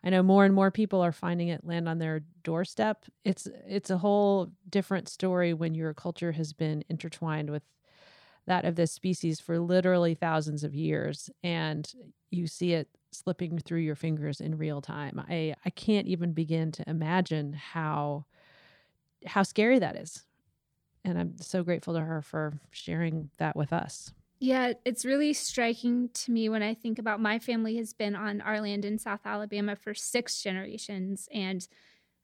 I 0.03 0.09
know 0.09 0.21
more 0.21 0.43
and 0.43 0.53
more 0.53 0.69
people 0.71 1.01
are 1.01 1.13
finding 1.13 1.47
it 1.47 1.65
land 1.65 1.87
on 1.87 1.97
their 1.99 2.21
doorstep. 2.43 3.05
It's 3.23 3.47
it's 3.67 3.89
a 3.89 3.97
whole 3.97 4.51
different 4.69 5.07
story 5.07 5.53
when 5.53 5.73
your 5.73 5.93
culture 5.93 6.33
has 6.33 6.51
been 6.53 6.83
intertwined 6.89 7.49
with 7.49 7.63
that 8.45 8.65
of 8.65 8.75
this 8.75 8.91
species 8.91 9.39
for 9.39 9.57
literally 9.57 10.15
thousands 10.15 10.65
of 10.65 10.75
years 10.75 11.29
and 11.43 11.89
you 12.29 12.45
see 12.45 12.73
it 12.73 12.89
slipping 13.11 13.57
through 13.57 13.79
your 13.79 13.95
fingers 13.95 14.41
in 14.41 14.57
real 14.57 14.81
time. 14.81 15.23
I 15.29 15.55
I 15.65 15.69
can't 15.69 16.07
even 16.07 16.33
begin 16.33 16.71
to 16.73 16.89
imagine 16.89 17.53
how 17.53 18.25
how 19.25 19.43
scary 19.43 19.79
that 19.79 19.95
is. 19.95 20.23
And 21.05 21.17
I'm 21.19 21.37
so 21.39 21.63
grateful 21.63 21.93
to 21.93 22.01
her 22.01 22.21
for 22.21 22.59
sharing 22.71 23.29
that 23.37 23.55
with 23.55 23.73
us. 23.73 24.13
Yeah, 24.43 24.73
it's 24.83 25.05
really 25.05 25.31
striking 25.31 26.09
to 26.15 26.31
me 26.33 26.49
when 26.49 26.61
I 26.61 26.73
think 26.73 26.99
about 26.99 27.21
my 27.21 27.39
family 27.39 27.77
has 27.77 27.93
been 27.93 28.13
on 28.13 28.41
our 28.41 28.59
land 28.59 28.83
in 28.83 28.97
South 28.97 29.21
Alabama 29.23 29.77
for 29.77 29.93
six 29.93 30.43
generations 30.43 31.29
and 31.31 31.65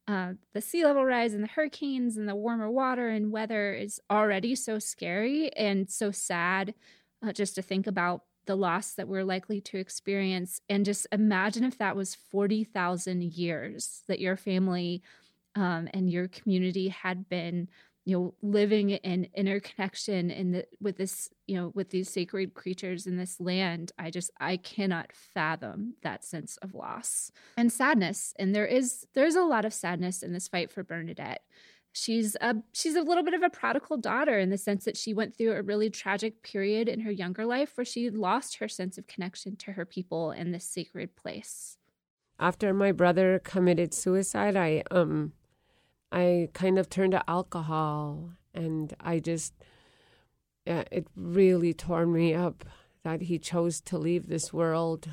uh, 0.06 0.34
the 0.54 0.60
sea 0.60 0.84
level 0.84 1.06
rise 1.06 1.34
and 1.34 1.42
the 1.42 1.48
hurricanes 1.48 2.18
and 2.18 2.28
the 2.28 2.36
warmer 2.36 2.70
water 2.70 3.08
and 3.08 3.32
weather 3.32 3.74
is 3.74 4.02
already 4.12 4.54
so 4.54 4.80
scary 4.80 5.50
and 5.54 5.90
so 5.90 6.12
sad 6.12 6.74
uh, 7.26 7.32
just 7.32 7.56
to 7.56 7.62
think 7.62 7.88
about 7.88 8.24
the 8.48 8.58
loss 8.58 8.96
that 8.96 9.08
we're 9.08 9.24
likely 9.24 9.62
to 9.62 9.78
experience. 9.78 10.60
And 10.68 10.84
just 10.84 11.08
imagine 11.14 11.64
if 11.64 11.78
that 11.78 11.96
was 11.96 12.16
40,000 12.16 13.24
years 13.24 14.04
that 14.10 14.20
your 14.20 14.36
family 14.36 15.04
um, 15.56 15.88
and 15.94 16.12
your 16.12 16.28
community 16.28 16.90
had 16.90 17.30
been 17.30 17.70
you 18.10 18.18
know 18.18 18.34
living 18.42 18.92
in 18.92 19.28
interconnection 19.36 20.32
in 20.32 20.52
the 20.52 20.66
with 20.80 20.98
this 20.98 21.30
you 21.48 21.56
know 21.56 21.72
with 21.76 21.90
these 21.92 22.10
sacred 22.10 22.54
creatures 22.54 23.06
in 23.06 23.18
this 23.18 23.40
land 23.40 23.92
i 24.00 24.10
just 24.10 24.32
i 24.40 24.58
cannot 24.58 25.12
fathom 25.14 25.94
that 26.02 26.24
sense 26.24 26.58
of 26.58 26.74
loss 26.74 27.32
and 27.58 27.72
sadness. 27.72 28.34
And 28.40 28.56
there 28.56 28.66
is 28.66 29.06
there's 29.14 29.36
a 29.36 29.44
lot 29.44 29.66
of 29.66 29.74
sadness 29.74 30.24
in 30.24 30.34
this 30.34 30.48
fight 30.48 30.72
for 30.72 30.84
bernadette. 30.84 31.42
She's 31.92 32.36
a 32.40 32.56
she's 32.72 32.96
a 32.96 33.02
little 33.02 33.24
bit 33.24 33.34
of 33.34 33.44
a 33.44 33.50
prodigal 33.50 33.98
daughter 33.98 34.40
in 34.40 34.50
the 34.50 34.58
sense 34.58 34.86
that 34.86 34.98
she 34.98 35.14
went 35.14 35.36
through 35.36 35.54
a 35.54 35.62
really 35.62 35.90
tragic 35.90 36.44
period 36.44 36.88
in 36.88 37.02
her 37.02 37.12
younger 37.12 37.46
life 37.46 37.72
where 37.76 37.86
she 37.86 38.10
lost 38.10 38.58
her 38.58 38.68
sense 38.68 38.98
of 38.98 39.08
connection 39.08 39.56
to 39.58 39.74
her 39.74 39.86
people 39.86 40.32
and 40.32 40.54
this 40.54 40.66
sacred 40.66 41.16
place. 41.16 41.78
After 42.40 42.74
my 42.74 42.92
brother 42.92 43.40
committed 43.44 43.94
suicide 43.94 44.56
i 44.56 44.84
um 44.92 45.34
I 46.12 46.50
kind 46.54 46.80
of 46.80 46.90
turned 46.90 47.12
to 47.12 47.30
alcohol, 47.30 48.32
and 48.54 48.94
I 49.00 49.20
just, 49.20 49.54
uh, 50.68 50.84
it 50.92 51.08
really 51.16 51.74
tore 51.74 52.06
me 52.06 52.34
up 52.34 52.66
that 53.04 53.24
he 53.24 53.38
chose 53.38 53.80
to 53.82 53.98
leave 53.98 54.28
this 54.28 54.52
world. 54.52 55.10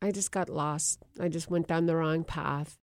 I 0.00 0.10
just 0.10 0.32
got 0.32 0.48
lost. 0.48 1.04
I 1.20 1.28
just 1.28 1.50
went 1.50 1.68
down 1.68 1.86
the 1.86 1.96
wrong 1.96 2.24
path. 2.24 2.78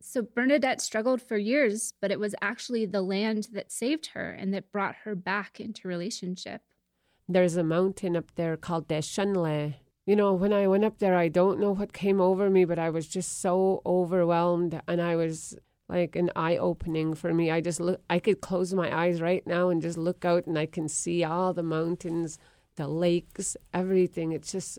So 0.00 0.22
Bernadette 0.22 0.80
struggled 0.80 1.20
for 1.20 1.36
years, 1.36 1.92
but 2.00 2.10
it 2.10 2.20
was 2.20 2.34
actually 2.40 2.86
the 2.86 3.02
land 3.02 3.48
that 3.52 3.72
saved 3.72 4.06
her 4.14 4.30
and 4.30 4.54
that 4.54 4.72
brought 4.72 4.96
her 5.04 5.14
back 5.14 5.60
into 5.60 5.88
relationship. 5.88 6.62
There's 7.28 7.56
a 7.56 7.64
mountain 7.64 8.16
up 8.16 8.34
there 8.36 8.56
called 8.56 8.88
Deschanel. 8.88 9.74
You 10.06 10.16
know, 10.16 10.32
when 10.32 10.52
I 10.52 10.66
went 10.66 10.84
up 10.84 10.98
there, 10.98 11.14
I 11.16 11.28
don't 11.28 11.60
know 11.60 11.72
what 11.72 11.92
came 11.92 12.20
over 12.20 12.48
me, 12.48 12.64
but 12.64 12.78
I 12.78 12.88
was 12.88 13.06
just 13.06 13.40
so 13.40 13.82
overwhelmed 13.84 14.80
and 14.88 15.02
I 15.02 15.16
was 15.16 15.58
like 15.88 16.16
an 16.16 16.30
eye 16.36 16.56
opening 16.56 17.14
for 17.14 17.32
me. 17.32 17.50
I 17.50 17.60
just 17.60 17.80
look 17.80 18.00
I 18.10 18.18
could 18.18 18.40
close 18.40 18.74
my 18.74 18.94
eyes 18.94 19.20
right 19.20 19.46
now 19.46 19.70
and 19.70 19.80
just 19.80 19.96
look 19.96 20.24
out 20.24 20.46
and 20.46 20.58
I 20.58 20.66
can 20.66 20.88
see 20.88 21.24
all 21.24 21.54
the 21.54 21.62
mountains, 21.62 22.38
the 22.76 22.88
lakes, 22.88 23.56
everything. 23.72 24.32
It's 24.32 24.52
just 24.52 24.78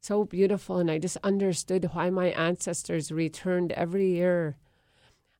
so 0.00 0.24
beautiful 0.24 0.78
and 0.78 0.90
I 0.90 0.98
just 0.98 1.18
understood 1.22 1.90
why 1.92 2.08
my 2.08 2.28
ancestors 2.28 3.12
returned 3.12 3.72
every 3.72 4.12
year. 4.12 4.56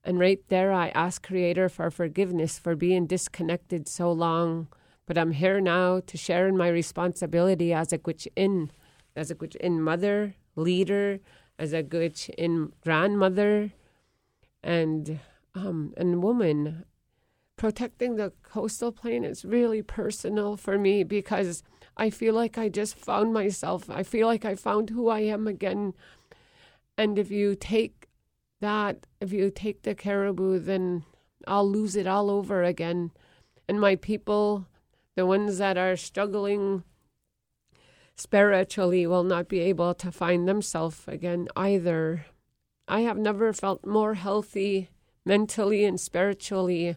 And 0.05 0.19
right 0.19 0.41
there 0.49 0.73
I 0.73 0.89
asked 0.91 1.27
creator 1.27 1.69
for 1.69 1.91
forgiveness 1.91 2.59
for 2.59 2.77
being 2.77 3.07
disconnected 3.07 3.89
so 3.89 4.13
long. 4.13 4.69
But 5.07 5.19
I'm 5.19 5.33
here 5.33 5.61
now 5.61 6.01
to 6.07 6.17
share 6.17 6.47
in 6.47 6.57
my 6.57 6.69
responsibility 6.69 7.73
as 7.73 7.93
a 7.93 7.99
Gwich'in, 7.99 8.71
as 9.17 9.31
a 9.31 9.35
Gwich'in 9.35 9.81
mother, 9.81 10.37
leader, 10.57 11.21
as 11.59 11.73
a 11.73 11.83
Gwich'in 11.83 12.71
grandmother, 12.83 13.73
and 14.63 15.21
um, 15.55 15.95
and 15.97 16.23
woman. 16.23 16.85
Protecting 17.57 18.17
the 18.17 18.33
coastal 18.43 18.91
plain 18.91 19.23
is 19.23 19.45
really 19.45 19.83
personal 19.83 20.57
for 20.57 20.79
me 20.79 21.05
because 21.05 21.63
I 21.97 22.09
feel 22.09 22.33
like 22.33 22.57
I 22.57 22.71
just 22.71 22.97
found 22.97 23.35
myself. 23.35 23.91
I 23.91 24.03
feel 24.03 24.27
like 24.27 24.47
I 24.47 24.55
found 24.55 24.89
who 24.91 25.09
I 25.09 25.21
am 25.21 25.47
again. 25.47 25.93
And 26.97 27.19
if 27.19 27.31
you 27.31 27.55
take 27.55 28.09
that, 28.63 29.07
if 29.21 29.33
you 29.33 29.51
take 29.51 29.83
the 29.83 29.95
caribou, 29.95 30.59
then 30.59 31.05
I'll 31.47 31.69
lose 31.69 31.97
it 31.97 32.07
all 32.07 32.31
over 32.31 32.63
again. 32.63 33.11
And 33.69 33.81
my 33.81 33.97
people, 33.97 34.67
the 35.17 35.27
ones 35.27 35.59
that 35.59 35.77
are 35.77 35.97
struggling 35.97 36.85
spiritually, 38.17 39.07
will 39.07 39.25
not 39.25 39.49
be 39.49 39.61
able 39.61 39.95
to 39.95 40.11
find 40.11 40.49
themselves 40.49 41.05
again 41.07 41.49
either. 41.57 42.27
I 42.91 43.03
have 43.03 43.17
never 43.17 43.53
felt 43.53 43.87
more 43.87 44.15
healthy 44.15 44.89
mentally 45.25 45.85
and 45.85 45.99
spiritually 45.99 46.97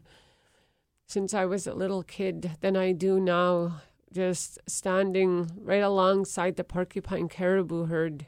since 1.06 1.36
I 1.36 1.46
was 1.46 1.68
a 1.68 1.76
little 1.76 2.02
kid 2.02 2.58
than 2.62 2.76
I 2.76 2.94
do 2.94 3.20
now, 3.20 3.82
just 4.12 4.58
standing 4.68 5.52
right 5.62 5.84
alongside 5.84 6.56
the 6.56 6.64
porcupine 6.64 7.30
caribou 7.30 7.86
herd. 7.86 8.26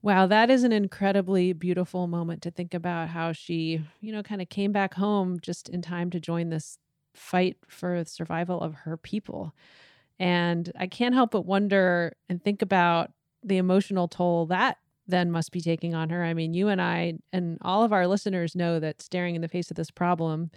Wow, 0.00 0.26
that 0.26 0.48
is 0.48 0.64
an 0.64 0.72
incredibly 0.72 1.52
beautiful 1.52 2.06
moment 2.06 2.40
to 2.42 2.50
think 2.50 2.72
about 2.72 3.10
how 3.10 3.32
she, 3.32 3.84
you 4.00 4.10
know, 4.10 4.22
kind 4.22 4.40
of 4.40 4.48
came 4.48 4.72
back 4.72 4.94
home 4.94 5.40
just 5.40 5.68
in 5.68 5.82
time 5.82 6.08
to 6.12 6.18
join 6.18 6.48
this 6.48 6.78
fight 7.12 7.58
for 7.68 8.02
survival 8.06 8.58
of 8.62 8.72
her 8.72 8.96
people. 8.96 9.54
And 10.18 10.72
I 10.78 10.86
can't 10.86 11.14
help 11.14 11.32
but 11.32 11.44
wonder 11.44 12.16
and 12.26 12.42
think 12.42 12.62
about 12.62 13.10
the 13.44 13.58
emotional 13.58 14.08
toll 14.08 14.46
that 14.46 14.78
then 15.08 15.30
must 15.30 15.50
be 15.52 15.60
taking 15.60 15.94
on 15.94 16.10
her. 16.10 16.22
I 16.22 16.34
mean, 16.34 16.54
you 16.54 16.68
and 16.68 16.80
I 16.80 17.14
and 17.32 17.58
all 17.62 17.82
of 17.82 17.92
our 17.92 18.06
listeners 18.06 18.54
know 18.54 18.78
that 18.78 19.02
staring 19.02 19.34
in 19.34 19.40
the 19.42 19.48
face 19.48 19.70
of 19.70 19.76
this 19.76 19.90
problem 19.90 20.50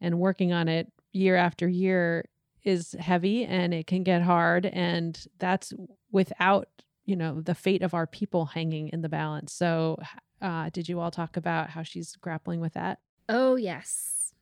and 0.00 0.18
working 0.20 0.52
on 0.52 0.68
it 0.68 0.92
year 1.12 1.34
after 1.36 1.66
year 1.66 2.26
is 2.62 2.94
heavy 2.98 3.44
and 3.44 3.72
it 3.72 3.86
can 3.86 4.02
get 4.02 4.22
hard 4.22 4.66
and 4.66 5.26
that's 5.38 5.72
without, 6.10 6.68
you 7.04 7.16
know, 7.16 7.40
the 7.40 7.54
fate 7.54 7.82
of 7.82 7.94
our 7.94 8.06
people 8.06 8.46
hanging 8.46 8.88
in 8.88 9.00
the 9.02 9.08
balance. 9.08 9.52
So 9.52 9.98
Uh, 10.42 10.68
did 10.70 10.86
you 10.86 11.00
all 11.00 11.10
talk 11.10 11.38
about 11.38 11.70
how 11.70 11.82
she's 11.82 12.14
grappling 12.16 12.60
with 12.60 12.74
that? 12.74 12.98
Oh, 13.26 13.56
yes. 13.56 14.34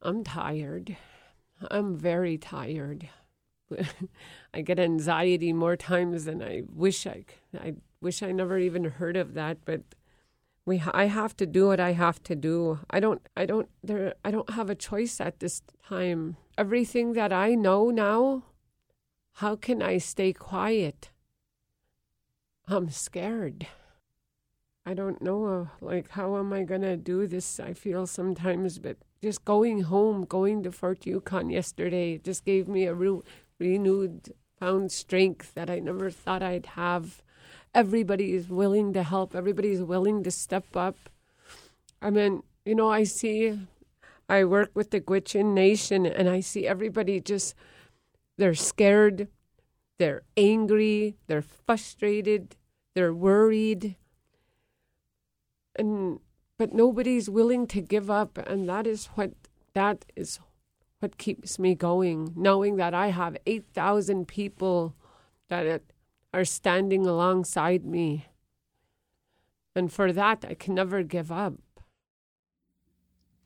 I'm 0.00 0.24
tired. 0.24 0.96
I'm 1.70 1.98
very 1.98 2.38
tired. 2.38 3.10
I 4.54 4.62
get 4.62 4.78
anxiety 4.78 5.52
more 5.52 5.76
times 5.76 6.24
than 6.24 6.42
I 6.42 6.62
wish 6.72 7.06
I. 7.06 7.26
I 7.54 7.74
wish 8.00 8.22
I 8.22 8.32
never 8.32 8.58
even 8.58 8.84
heard 8.84 9.16
of 9.16 9.34
that, 9.34 9.58
but 9.64 9.82
we. 10.64 10.82
I 10.92 11.06
have 11.06 11.36
to 11.38 11.46
do 11.46 11.68
what 11.68 11.80
I 11.80 11.92
have 11.92 12.22
to 12.24 12.36
do. 12.36 12.80
I 12.90 13.00
don't. 13.00 13.26
I 13.36 13.46
don't. 13.46 13.68
There. 13.82 14.14
I 14.24 14.30
don't 14.30 14.50
have 14.50 14.70
a 14.70 14.74
choice 14.74 15.20
at 15.20 15.40
this 15.40 15.62
time. 15.88 16.36
Everything 16.56 17.12
that 17.14 17.32
I 17.32 17.54
know 17.54 17.90
now. 17.90 18.44
How 19.34 19.54
can 19.54 19.82
I 19.82 19.98
stay 19.98 20.32
quiet? 20.32 21.10
I'm 22.66 22.90
scared. 22.90 23.68
I 24.88 24.94
don't 24.94 25.20
know, 25.20 25.68
like, 25.82 26.12
how 26.12 26.38
am 26.38 26.50
I 26.52 26.62
going 26.62 26.80
to 26.80 26.96
do 26.96 27.26
this? 27.26 27.60
I 27.60 27.74
feel 27.74 28.06
sometimes, 28.06 28.78
but 28.78 28.96
just 29.22 29.44
going 29.44 29.82
home, 29.82 30.24
going 30.24 30.62
to 30.62 30.72
Fort 30.72 31.04
Yukon 31.04 31.50
yesterday, 31.50 32.16
just 32.16 32.44
gave 32.46 32.68
me 32.68 32.86
a 32.86 32.94
re- 32.94 33.20
renewed, 33.58 34.32
found 34.58 34.90
strength 34.90 35.52
that 35.54 35.68
I 35.68 35.78
never 35.78 36.10
thought 36.10 36.42
I'd 36.42 36.66
have. 36.66 37.22
Everybody 37.78 38.34
is 38.34 38.48
willing 38.48 38.92
to 38.94 39.04
help, 39.04 39.36
everybody 39.36 39.70
is 39.70 39.82
willing 39.82 40.24
to 40.24 40.32
step 40.32 40.76
up. 40.76 40.96
I 42.02 42.10
mean, 42.10 42.42
you 42.64 42.74
know, 42.74 42.90
I 42.90 43.04
see, 43.04 43.56
I 44.28 44.44
work 44.44 44.72
with 44.74 44.90
the 44.90 45.00
Gwich'in 45.00 45.54
Nation, 45.54 46.04
and 46.04 46.28
I 46.28 46.40
see 46.40 46.66
everybody 46.66 47.20
just, 47.20 47.54
they're 48.36 48.54
scared, 48.54 49.28
they're 49.98 50.22
angry, 50.36 51.14
they're 51.28 51.42
frustrated, 51.42 52.56
they're 52.94 53.14
worried 53.14 53.94
and 55.76 56.18
but 56.58 56.74
nobody's 56.74 57.30
willing 57.30 57.64
to 57.68 57.80
give 57.80 58.10
up 58.10 58.36
and 58.38 58.68
that 58.68 58.88
is 58.88 59.06
what 59.14 59.30
that 59.72 60.04
is 60.16 60.40
what 60.98 61.16
keeps 61.16 61.60
me 61.60 61.76
going 61.76 62.32
knowing 62.34 62.74
that 62.74 62.92
i 62.92 63.10
have 63.10 63.36
8000 63.46 64.26
people 64.26 64.96
that 65.48 65.82
are 66.32 66.44
standing 66.44 67.06
alongside 67.06 67.84
me. 67.84 68.26
And 69.74 69.92
for 69.92 70.12
that 70.12 70.44
i 70.48 70.54
can 70.54 70.74
never 70.74 71.02
give 71.02 71.30
up. 71.30 71.54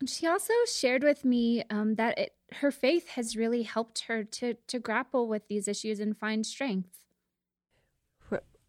She 0.06 0.26
also 0.26 0.54
shared 0.66 1.04
with 1.04 1.24
me 1.24 1.62
um, 1.70 1.94
that 1.94 2.18
it, 2.18 2.34
her 2.54 2.72
faith 2.72 3.10
has 3.10 3.36
really 3.36 3.62
helped 3.62 4.04
her 4.08 4.24
to 4.24 4.54
to 4.66 4.78
grapple 4.78 5.28
with 5.28 5.48
these 5.48 5.68
issues 5.68 6.00
and 6.00 6.16
find 6.16 6.44
strength. 6.44 6.98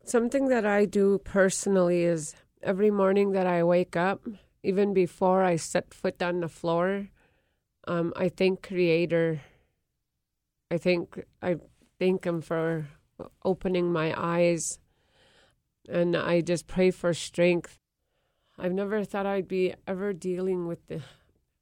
Something 0.06 0.50
that 0.50 0.66
i 0.66 0.84
do 0.84 1.18
personally 1.20 2.04
is 2.04 2.36
every 2.64 2.92
morning 2.92 3.32
that 3.32 3.48
I 3.48 3.64
wake 3.64 3.96
up, 3.96 4.26
even 4.64 4.94
before 4.94 5.44
I 5.44 5.58
set 5.58 5.94
foot 5.94 6.22
on 6.22 6.40
the 6.40 6.48
floor, 6.48 7.10
um, 7.88 8.14
I 8.16 8.30
thank 8.30 8.64
Creator. 8.64 9.42
I 10.72 10.78
think 10.78 11.24
I 11.42 11.58
thank 12.00 12.26
Him 12.26 12.42
for 12.42 12.88
opening 13.44 13.92
my 13.92 14.14
eyes, 14.18 14.80
and 15.88 16.16
I 16.16 16.42
just 16.42 16.68
pray 16.68 16.92
for 16.92 17.14
strength. 17.14 17.80
I've 18.58 18.74
never 18.74 19.04
thought 19.04 19.26
I'd 19.26 19.48
be 19.48 19.74
ever 19.88 20.14
dealing 20.14 20.68
with 20.68 20.88
the, 20.88 21.02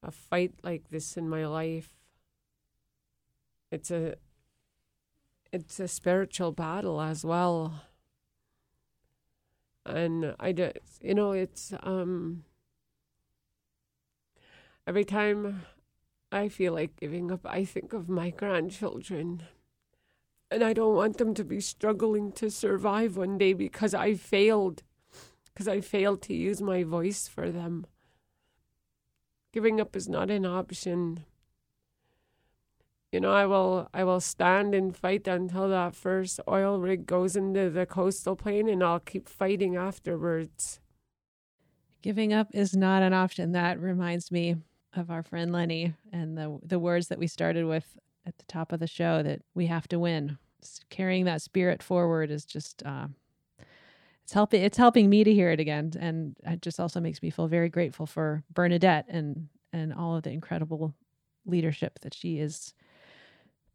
a 0.03 0.11
fight 0.11 0.53
like 0.63 0.89
this 0.89 1.17
in 1.17 1.29
my 1.29 1.45
life. 1.45 1.95
It's 3.71 3.89
a 3.89 4.15
it's 5.53 5.79
a 5.79 5.87
spiritual 5.87 6.51
battle 6.51 7.01
as 7.01 7.25
well 7.25 7.81
and 9.85 10.35
I 10.39 10.51
just, 10.51 10.77
you 11.01 11.13
know, 11.13 11.31
it's 11.31 11.73
um, 11.83 12.43
every 14.85 15.05
time 15.05 15.63
I 16.31 16.49
feel 16.49 16.73
like 16.73 16.99
giving 16.99 17.31
up, 17.31 17.45
I 17.45 17.65
think 17.65 17.93
of 17.93 18.09
my 18.09 18.29
grandchildren. 18.29 19.43
And 20.51 20.63
I 20.63 20.73
don't 20.73 20.95
want 20.95 21.17
them 21.17 21.33
to 21.35 21.43
be 21.43 21.61
struggling 21.61 22.31
to 22.33 22.51
survive 22.51 23.17
one 23.17 23.37
day 23.37 23.53
because 23.53 23.93
I 23.93 24.15
failed, 24.15 24.83
because 25.45 25.67
I 25.67 25.79
failed 25.79 26.21
to 26.23 26.33
use 26.33 26.61
my 26.61 26.83
voice 26.83 27.27
for 27.27 27.49
them. 27.49 27.87
Giving 29.53 29.79
up 29.81 29.95
is 29.95 30.09
not 30.09 30.29
an 30.29 30.45
option 30.45 31.25
you 33.11 33.19
know, 33.19 33.33
I 33.33 33.45
will 33.45 33.89
I 33.93 34.05
will 34.05 34.21
stand 34.21 34.73
and 34.73 34.95
fight 34.95 35.27
until 35.27 35.67
that 35.69 35.95
first 35.95 36.39
oil 36.47 36.79
rig 36.79 37.05
goes 37.05 37.35
into 37.35 37.69
the 37.69 37.85
coastal 37.85 38.37
plain 38.37 38.69
and 38.69 38.81
I'll 38.81 39.01
keep 39.01 39.27
fighting 39.27 39.75
afterwards. 39.75 40.79
Giving 42.01 42.31
up 42.31 42.47
is 42.53 42.75
not 42.75 43.03
an 43.03 43.13
option. 43.13 43.51
That 43.51 43.79
reminds 43.79 44.31
me 44.31 44.55
of 44.93 45.11
our 45.11 45.23
friend 45.23 45.51
Lenny 45.51 45.93
and 46.13 46.37
the 46.37 46.57
the 46.63 46.79
words 46.79 47.09
that 47.09 47.19
we 47.19 47.27
started 47.27 47.65
with 47.65 47.97
at 48.25 48.37
the 48.37 48.45
top 48.45 48.71
of 48.71 48.79
the 48.79 48.87
show 48.87 49.23
that 49.23 49.41
we 49.53 49.67
have 49.67 49.87
to 49.89 49.99
win. 49.99 50.37
carrying 50.89 51.25
that 51.25 51.41
spirit 51.41 51.81
forward 51.81 52.29
is 52.29 52.45
just 52.45 52.83
uh, 52.85 53.07
it's 54.23 54.33
helping 54.33 54.61
it's 54.61 54.77
helping 54.77 55.09
me 55.09 55.23
to 55.23 55.33
hear 55.33 55.49
it 55.51 55.59
again 55.59 55.91
and 55.99 56.35
it 56.43 56.61
just 56.61 56.79
also 56.79 56.99
makes 56.99 57.21
me 57.21 57.29
feel 57.29 57.47
very 57.47 57.69
grateful 57.69 58.05
for 58.05 58.43
Bernadette 58.53 59.05
and 59.09 59.47
and 59.73 59.93
all 59.93 60.15
of 60.15 60.23
the 60.23 60.31
incredible 60.31 60.93
leadership 61.45 61.99
that 62.01 62.13
she 62.13 62.39
is 62.39 62.73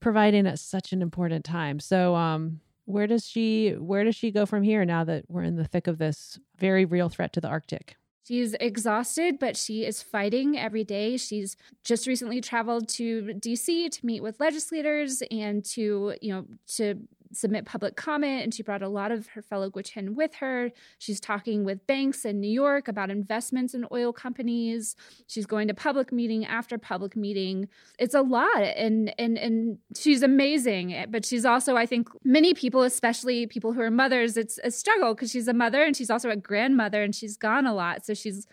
providing 0.01 0.47
at 0.47 0.59
such 0.59 0.93
an 0.93 1.03
important 1.03 1.45
time. 1.45 1.81
So, 1.81 2.15
um, 2.15 2.61
where 2.85 3.07
does 3.07 3.27
she 3.27 3.71
where 3.71 4.05
does 4.05 4.15
she 4.15 4.31
go 4.31 4.47
from 4.47 4.63
here 4.63 4.85
now 4.85 5.03
that 5.05 5.25
we're 5.29 5.43
in 5.43 5.57
the 5.57 5.65
thick 5.65 5.89
of 5.89 5.99
this 5.99 6.39
very 6.59 6.85
real 6.85 7.09
threat 7.09 7.33
to 7.33 7.41
the 7.41 7.49
Arctic? 7.49 7.97
She's 8.27 8.55
exhausted, 8.55 9.39
but 9.39 9.57
she 9.57 9.85
is 9.85 10.03
fighting 10.03 10.59
every 10.59 10.83
day. 10.83 11.17
She's 11.17 11.57
just 11.85 12.09
recently 12.09 12.41
traveled 12.41 12.89
to 12.91 13.23
DC 13.39 13.91
to 13.91 14.07
meet 14.07 14.21
with 14.21 14.41
legislators 14.41 15.23
and 15.31 15.65
to, 15.67 16.15
you 16.21 16.33
know, 16.33 16.47
to 16.77 16.97
submit 17.33 17.65
public 17.65 17.97
comment 17.97 18.43
and 18.43 18.55
she 18.55 18.63
brought 18.63 18.83
a 18.83 18.89
lot 18.89 19.11
of 19.11 19.29
her 19.29 19.43
fellow 19.43 19.71
Gwich'in 19.71 20.15
with 20.15 20.35
her. 20.37 20.71
She's 20.99 21.21
talking 21.21 21.65
with 21.65 21.87
banks 21.87 22.25
in 22.25 22.41
New 22.41 22.51
York 22.51 22.89
about 22.89 23.11
investments 23.11 23.75
in 23.75 23.87
oil 23.93 24.13
companies. 24.13 24.97
She's 25.27 25.47
going 25.47 25.69
to 25.69 25.75
public 25.75 26.13
meeting 26.13 26.45
after 26.45 26.79
public 26.79 27.17
meeting. 27.17 27.69
It's 27.99 28.15
a 28.15 28.23
lot 28.23 28.61
and 28.61 29.15
and 29.19 29.39
and 29.39 29.79
she's 29.97 30.23
amazing, 30.23 31.07
but 31.09 31.25
she's 31.25 31.45
also 31.45 31.77
I 31.77 31.87
think 31.87 32.09
many 32.25 32.55
people 32.55 32.83
especially 32.83 33.47
people 33.47 33.73
who 33.73 33.81
are 33.81 33.91
mothers 33.91 34.37
it's 34.37 34.59
a 34.65 34.71
struggle 34.71 35.15
because 35.15 35.31
she's 35.31 35.49
a 35.49 35.55
mother 35.55 35.83
and 35.83 35.97
she's 35.97 36.11
also 36.11 36.31
a 36.31 36.37
grandmother 36.37 37.03
and 37.03 37.15
she's 37.15 37.37
gone 37.37 37.67
a 37.67 37.75
lot. 37.75 38.05
So 38.05 38.15
she's 38.15 38.47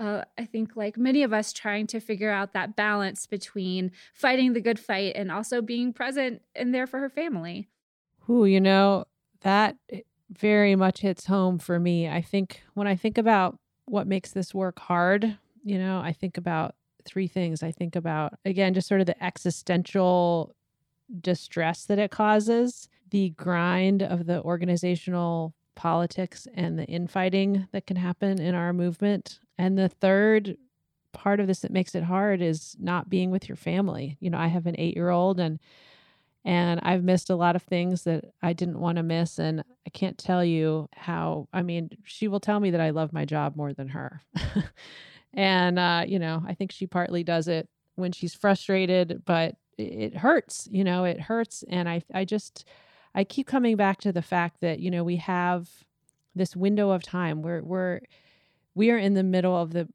uh, 0.00 0.24
I 0.38 0.46
think, 0.46 0.76
like 0.76 0.96
many 0.96 1.22
of 1.22 1.32
us, 1.34 1.52
trying 1.52 1.86
to 1.88 2.00
figure 2.00 2.30
out 2.30 2.54
that 2.54 2.74
balance 2.74 3.26
between 3.26 3.92
fighting 4.14 4.54
the 4.54 4.60
good 4.60 4.78
fight 4.78 5.14
and 5.14 5.30
also 5.30 5.60
being 5.60 5.92
present 5.92 6.40
and 6.54 6.74
there 6.74 6.86
for 6.86 7.00
her 7.00 7.10
family. 7.10 7.68
Ooh, 8.30 8.44
you 8.44 8.60
know, 8.60 9.04
that 9.40 9.76
eh, 9.90 10.00
very 10.30 10.76
much 10.76 11.00
hits 11.00 11.26
home 11.26 11.58
for 11.58 11.78
me. 11.80 12.08
I 12.08 12.22
think 12.22 12.62
when 12.74 12.86
I 12.86 12.94
think 12.94 13.18
about 13.18 13.58
what 13.86 14.06
makes 14.06 14.30
this 14.30 14.54
work 14.54 14.78
hard, 14.78 15.36
you 15.64 15.78
know, 15.78 16.00
I 16.00 16.12
think 16.12 16.36
about 16.36 16.74
three 17.04 17.26
things. 17.26 17.62
I 17.62 17.72
think 17.72 17.96
about, 17.96 18.34
again, 18.44 18.74
just 18.74 18.86
sort 18.88 19.00
of 19.00 19.06
the 19.06 19.22
existential 19.24 20.54
distress 21.20 21.86
that 21.86 21.98
it 21.98 22.10
causes, 22.10 22.88
the 23.10 23.30
grind 23.30 24.02
of 24.02 24.26
the 24.26 24.42
organizational 24.42 25.54
politics 25.76 26.46
and 26.54 26.78
the 26.78 26.86
infighting 26.86 27.68
that 27.72 27.86
can 27.86 27.96
happen 27.96 28.40
in 28.40 28.54
our 28.54 28.72
movement. 28.72 29.40
And 29.58 29.78
the 29.78 29.88
third 29.88 30.56
part 31.12 31.40
of 31.40 31.46
this 31.48 31.60
that 31.60 31.72
makes 31.72 31.94
it 31.94 32.04
hard 32.04 32.42
is 32.42 32.76
not 32.78 33.10
being 33.10 33.30
with 33.30 33.48
your 33.48 33.56
family. 33.56 34.16
You 34.20 34.30
know, 34.30 34.38
I 34.38 34.48
have 34.48 34.66
an 34.66 34.76
eight 34.78 34.96
year 34.96 35.10
old 35.10 35.40
and 35.40 35.58
and 36.44 36.80
I've 36.82 37.04
missed 37.04 37.28
a 37.28 37.36
lot 37.36 37.54
of 37.54 37.62
things 37.62 38.04
that 38.04 38.24
I 38.42 38.54
didn't 38.54 38.80
want 38.80 38.96
to 38.96 39.02
miss. 39.02 39.38
And 39.38 39.60
I 39.86 39.90
can't 39.90 40.16
tell 40.16 40.44
you 40.44 40.88
how, 40.94 41.48
I 41.52 41.62
mean, 41.62 41.90
she 42.04 42.28
will 42.28 42.40
tell 42.40 42.60
me 42.60 42.70
that 42.70 42.80
I 42.80 42.90
love 42.90 43.12
my 43.12 43.24
job 43.24 43.56
more 43.56 43.74
than 43.74 43.88
her. 43.88 44.22
and, 45.34 45.78
uh, 45.78 46.04
you 46.06 46.18
know, 46.18 46.42
I 46.46 46.54
think 46.54 46.72
she 46.72 46.86
partly 46.86 47.22
does 47.24 47.46
it 47.46 47.68
when 47.96 48.12
she's 48.12 48.34
frustrated, 48.34 49.22
but 49.26 49.56
it 49.76 50.16
hurts, 50.16 50.66
you 50.70 50.82
know, 50.82 51.04
it 51.04 51.20
hurts. 51.20 51.62
And 51.68 51.88
I, 51.88 52.02
I 52.14 52.24
just, 52.24 52.66
I 53.14 53.24
keep 53.24 53.46
coming 53.46 53.76
back 53.76 54.00
to 54.00 54.12
the 54.12 54.22
fact 54.22 54.60
that, 54.60 54.80
you 54.80 54.90
know, 54.90 55.04
we 55.04 55.16
have 55.16 55.68
this 56.34 56.56
window 56.56 56.90
of 56.90 57.02
time 57.02 57.42
where 57.42 57.62
we're, 57.62 58.00
we 58.74 58.90
are 58.90 58.98
in 58.98 59.14
the 59.14 59.22
middle 59.22 59.56
of 59.56 59.72
the 59.72 59.88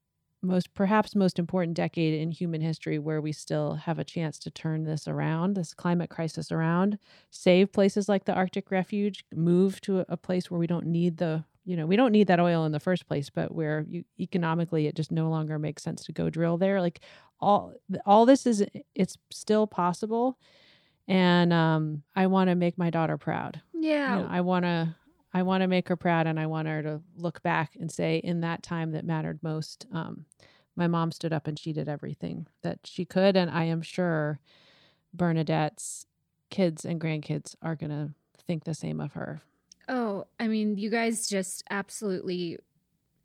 most 0.45 0.73
perhaps 0.73 1.15
most 1.15 1.39
important 1.39 1.75
decade 1.75 2.19
in 2.19 2.31
human 2.31 2.61
history 2.61 2.99
where 2.99 3.21
we 3.21 3.31
still 3.31 3.75
have 3.75 3.99
a 3.99 4.03
chance 4.03 4.39
to 4.39 4.51
turn 4.51 4.83
this 4.83 5.07
around 5.07 5.55
this 5.55 5.73
climate 5.73 6.09
crisis 6.09 6.51
around 6.51 6.97
save 7.31 7.71
places 7.71 8.07
like 8.07 8.25
the 8.25 8.33
arctic 8.33 8.71
refuge 8.71 9.25
move 9.33 9.81
to 9.81 10.05
a 10.09 10.17
place 10.17 10.49
where 10.49 10.59
we 10.59 10.67
don't 10.67 10.85
need 10.85 11.17
the 11.17 11.43
you 11.65 11.75
know 11.75 11.85
we 11.85 11.95
don't 11.95 12.11
need 12.11 12.27
that 12.27 12.39
oil 12.39 12.65
in 12.65 12.71
the 12.71 12.79
first 12.79 13.07
place 13.07 13.29
but 13.29 13.53
where 13.53 13.85
you, 13.89 14.03
economically 14.19 14.87
it 14.87 14.95
just 14.95 15.11
no 15.11 15.29
longer 15.29 15.59
makes 15.59 15.83
sense 15.83 16.03
to 16.05 16.11
go 16.11 16.29
drill 16.29 16.57
there. 16.57 16.79
Like 16.79 17.01
all 17.39 17.73
all 18.05 18.25
this 18.25 18.45
is 18.45 18.63
it's 18.93 19.17
still 19.31 19.67
possible 19.67 20.37
and 21.07 21.51
um 21.51 22.01
i 22.15 22.25
want 22.27 22.49
to 22.49 22.55
make 22.55 22.77
my 22.77 22.89
daughter 22.89 23.17
proud. 23.17 23.61
Yeah. 23.73 24.17
you 24.17 24.23
know, 24.23 24.29
i 24.31 24.41
want 24.41 24.63
to 24.63 24.95
I 25.35 25.43
want 25.43 25.63
to 25.63 25.67
make 25.67 25.89
her 25.89 25.97
proud 25.97 26.27
and 26.27 26.39
I 26.39 26.45
want 26.45 26.69
her 26.69 26.81
to 26.81 27.01
look 27.17 27.43
back 27.43 27.75
and 27.77 27.91
say, 27.91 28.19
in 28.19 28.39
that 28.39 28.63
time 28.63 28.93
that 28.93 29.03
mattered 29.03 29.43
most, 29.43 29.85
um, 29.91 30.23
my 30.77 30.87
mom 30.87 31.11
stood 31.11 31.33
up 31.33 31.45
and 31.45 31.59
she 31.59 31.73
did 31.73 31.89
everything 31.89 32.47
that 32.61 32.79
she 32.85 33.03
could. 33.03 33.35
And 33.35 33.51
I 33.51 33.65
am 33.65 33.81
sure 33.81 34.39
Bernadette's 35.13 36.05
kids 36.49 36.85
and 36.85 37.01
grandkids 37.01 37.53
are 37.61 37.75
going 37.75 37.89
to 37.89 38.11
think 38.47 38.63
the 38.63 38.73
same 38.73 39.01
of 39.01 39.11
her. 39.11 39.41
Oh, 39.89 40.23
I 40.39 40.47
mean, 40.47 40.77
you 40.77 40.89
guys 40.89 41.27
just 41.27 41.65
absolutely 41.69 42.57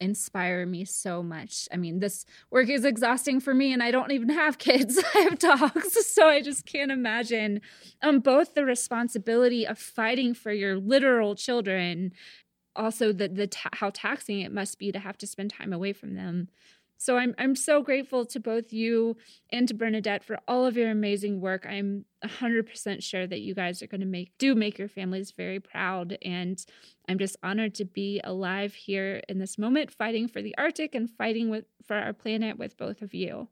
inspire 0.01 0.67
me 0.67 0.85
so 0.85 1.23
much. 1.23 1.69
I 1.73 1.77
mean, 1.77 2.01
this 2.01 2.25
work 2.51 2.69
is 2.69 2.85
exhausting 2.85 3.41
for 3.41 3.55
me 3.55 3.73
and 3.73 3.83
I 3.83 3.91
don't 3.91 4.13
even 4.13 4.31
have 4.31 4.59
kids. 4.59 4.99
I 5.15 5.19
have 5.21 5.39
dogs. 5.39 5.97
So 6.11 6.27
I 6.29 6.43
just 6.43 6.67
can't 6.67 6.91
imagine 6.91 7.61
um 8.03 8.21
both 8.21 8.55
the 8.55 8.65
responsibility 8.65 9.67
of 9.67 9.79
fighting 9.79 10.35
for 10.35 10.53
your 10.53 10.77
literal 10.77 11.35
children, 11.35 12.13
also 12.77 13.13
the 13.13 13.29
the 13.29 13.47
ta- 13.47 13.71
how 13.73 13.91
taxing 13.91 14.41
it 14.41 14.53
must 14.53 14.79
be 14.79 14.93
to 14.93 14.99
have 14.99 15.19
to 15.19 15.27
spend 15.27 15.51
time 15.51 15.73
away 15.73 15.93
from 15.93 16.15
them. 16.15 16.49
So 17.01 17.17
I'm 17.17 17.35
I'm 17.39 17.57
so 17.57 17.83
grateful 17.83 18.27
to 18.27 18.39
both 18.39 18.75
you 18.75 19.17
and 19.51 19.67
to 19.69 19.73
Bernadette 19.73 20.23
for 20.23 20.39
all 20.47 20.67
of 20.67 20.77
your 20.77 20.91
amazing 20.91 21.41
work. 21.41 21.65
I'm 21.67 22.05
100% 22.23 23.03
sure 23.03 23.27
that 23.27 23.41
you 23.41 23.55
guys 23.55 23.83
are 23.83 23.87
going 23.87 24.03
to 24.03 24.07
make 24.07 24.37
do 24.37 24.55
make 24.55 24.77
your 24.77 24.87
families 24.87 25.33
very 25.35 25.61
proud 25.61 26.19
and 26.21 26.63
I'm 27.09 27.19
just 27.19 27.39
honored 27.43 27.75
to 27.77 27.87
be 27.87 28.21
alive 28.23 28.75
here 28.75 29.23
in 29.31 29.39
this 29.39 29.57
moment 29.57 29.91
fighting 29.91 30.29
for 30.29 30.43
the 30.43 30.55
Arctic 30.59 30.95
and 30.95 31.09
fighting 31.09 31.49
with 31.49 31.65
for 31.87 31.97
our 31.97 32.13
planet 32.13 32.59
with 32.59 32.77
both 32.77 33.01
of 33.01 33.15
you. 33.15 33.49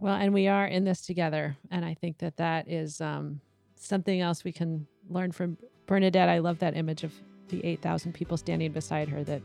Well, 0.00 0.16
and 0.16 0.34
we 0.34 0.48
are 0.48 0.66
in 0.66 0.82
this 0.82 1.02
together 1.02 1.56
and 1.70 1.84
I 1.84 1.94
think 1.94 2.18
that 2.18 2.38
that 2.38 2.68
is 2.68 3.00
um, 3.00 3.40
something 3.76 4.20
else 4.20 4.42
we 4.42 4.50
can 4.50 4.88
learn 5.08 5.30
from 5.30 5.58
Bernadette. 5.86 6.28
I 6.28 6.40
love 6.40 6.58
that 6.58 6.76
image 6.76 7.04
of 7.04 7.12
the 7.50 7.64
8,000 7.64 8.12
people 8.12 8.36
standing 8.36 8.72
beside 8.72 9.08
her 9.10 9.22
that 9.22 9.42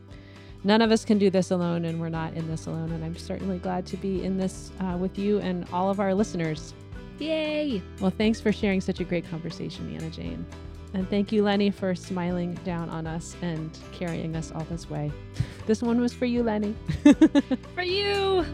none 0.64 0.82
of 0.82 0.90
us 0.90 1.04
can 1.04 1.18
do 1.18 1.30
this 1.30 1.50
alone, 1.50 1.84
and 1.84 2.00
we're 2.00 2.08
not 2.08 2.34
in 2.34 2.48
this 2.48 2.66
alone. 2.66 2.90
And 2.92 3.04
I'm 3.04 3.16
certainly 3.16 3.58
glad 3.58 3.86
to 3.86 3.96
be 3.96 4.24
in 4.24 4.36
this 4.36 4.70
uh, 4.80 4.96
with 4.96 5.18
you 5.18 5.38
and 5.40 5.66
all 5.72 5.90
of 5.90 6.00
our 6.00 6.14
listeners. 6.14 6.74
Yay! 7.18 7.82
Well, 8.00 8.12
thanks 8.16 8.40
for 8.40 8.52
sharing 8.52 8.80
such 8.80 9.00
a 9.00 9.04
great 9.04 9.28
conversation, 9.28 9.94
Anna 9.94 10.10
Jane. 10.10 10.46
And 10.94 11.08
thank 11.10 11.32
you, 11.32 11.42
Lenny, 11.42 11.70
for 11.70 11.94
smiling 11.94 12.54
down 12.64 12.88
on 12.88 13.06
us 13.06 13.36
and 13.42 13.76
carrying 13.92 14.36
us 14.36 14.52
all 14.52 14.64
this 14.70 14.88
way. 14.88 15.12
This 15.66 15.82
one 15.82 16.00
was 16.00 16.14
for 16.14 16.24
you, 16.24 16.42
Lenny. 16.42 16.74
for 17.74 17.82
you! 17.82 18.46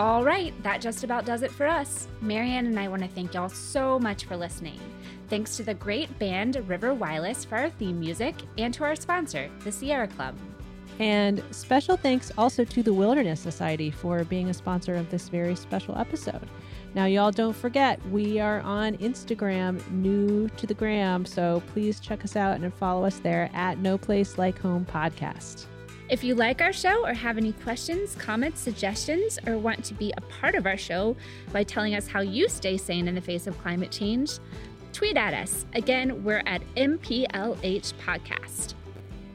All 0.00 0.24
right, 0.24 0.54
that 0.62 0.80
just 0.80 1.04
about 1.04 1.26
does 1.26 1.42
it 1.42 1.50
for 1.50 1.66
us. 1.66 2.08
Mary 2.22 2.52
Anne 2.52 2.64
and 2.64 2.80
I 2.80 2.88
want 2.88 3.02
to 3.02 3.08
thank 3.08 3.34
y'all 3.34 3.50
so 3.50 3.98
much 3.98 4.24
for 4.24 4.34
listening. 4.34 4.80
Thanks 5.28 5.58
to 5.58 5.62
the 5.62 5.74
great 5.74 6.18
band 6.18 6.56
River 6.66 6.94
Whyless 6.94 7.44
for 7.44 7.58
our 7.58 7.68
theme 7.68 8.00
music 8.00 8.34
and 8.56 8.72
to 8.72 8.84
our 8.84 8.96
sponsor, 8.96 9.50
the 9.62 9.70
Sierra 9.70 10.08
Club. 10.08 10.34
And 11.00 11.42
special 11.50 11.98
thanks 11.98 12.32
also 12.38 12.64
to 12.64 12.82
the 12.82 12.94
Wilderness 12.94 13.40
Society 13.40 13.90
for 13.90 14.24
being 14.24 14.48
a 14.48 14.54
sponsor 14.54 14.94
of 14.94 15.10
this 15.10 15.28
very 15.28 15.54
special 15.54 15.98
episode. 15.98 16.48
Now, 16.94 17.04
y'all 17.04 17.30
don't 17.30 17.54
forget, 17.54 18.00
we 18.08 18.40
are 18.40 18.60
on 18.60 18.96
Instagram, 18.96 19.86
new 19.90 20.48
to 20.48 20.66
the 20.66 20.72
gram, 20.72 21.26
so 21.26 21.62
please 21.74 22.00
check 22.00 22.24
us 22.24 22.36
out 22.36 22.58
and 22.58 22.72
follow 22.72 23.04
us 23.04 23.18
there 23.18 23.50
at 23.52 23.76
No 23.76 23.98
Place 23.98 24.38
Like 24.38 24.58
Home 24.60 24.86
Podcast. 24.86 25.66
If 26.10 26.24
you 26.24 26.34
like 26.34 26.60
our 26.60 26.72
show 26.72 27.06
or 27.06 27.14
have 27.14 27.38
any 27.38 27.52
questions, 27.52 28.16
comments, 28.16 28.60
suggestions, 28.60 29.38
or 29.46 29.56
want 29.58 29.84
to 29.84 29.94
be 29.94 30.12
a 30.16 30.20
part 30.22 30.56
of 30.56 30.66
our 30.66 30.76
show 30.76 31.16
by 31.52 31.62
telling 31.62 31.94
us 31.94 32.08
how 32.08 32.18
you 32.18 32.48
stay 32.48 32.76
sane 32.78 33.06
in 33.06 33.14
the 33.14 33.20
face 33.20 33.46
of 33.46 33.56
climate 33.58 33.92
change, 33.92 34.32
tweet 34.92 35.16
at 35.16 35.34
us. 35.34 35.64
Again, 35.72 36.24
we're 36.24 36.42
at 36.46 36.62
NPLH 36.74 37.92
Podcast. 38.04 38.74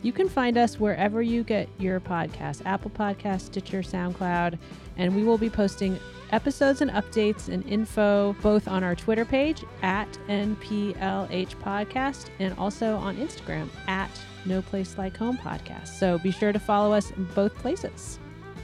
You 0.02 0.12
can 0.12 0.28
find 0.28 0.58
us 0.58 0.78
wherever 0.78 1.22
you 1.22 1.46
get 1.46 1.70
your 1.80 2.02
podcast 2.02 2.62
Apple 2.66 2.92
Podcast, 2.92 3.42
Stitcher, 3.42 3.82
SoundCloud, 3.82 4.60
and 4.98 5.16
we 5.16 5.24
will 5.24 5.38
be 5.38 5.50
posting 5.50 5.98
episodes 6.32 6.82
and 6.82 6.92
updates 6.92 7.48
and 7.48 7.66
info 7.70 8.36
both 8.42 8.68
on 8.68 8.84
our 8.84 8.96
Twitter 8.96 9.24
page 9.24 9.64
at 9.82 10.12
NPLH 10.28 11.56
Podcast 11.56 12.26
and 12.40 12.54
also 12.58 12.96
on 12.98 13.16
Instagram 13.16 13.70
at 13.88 14.12
No 14.46 14.62
Place 14.62 14.98
Like 14.98 15.18
Home 15.18 15.38
Podcast. 15.38 15.88
So 15.88 16.18
be 16.18 16.32
sure 16.32 16.52
to 16.52 16.60
follow 16.60 16.94
us 16.94 17.12
in 17.12 17.26
both 17.36 17.56
places. 17.56 18.20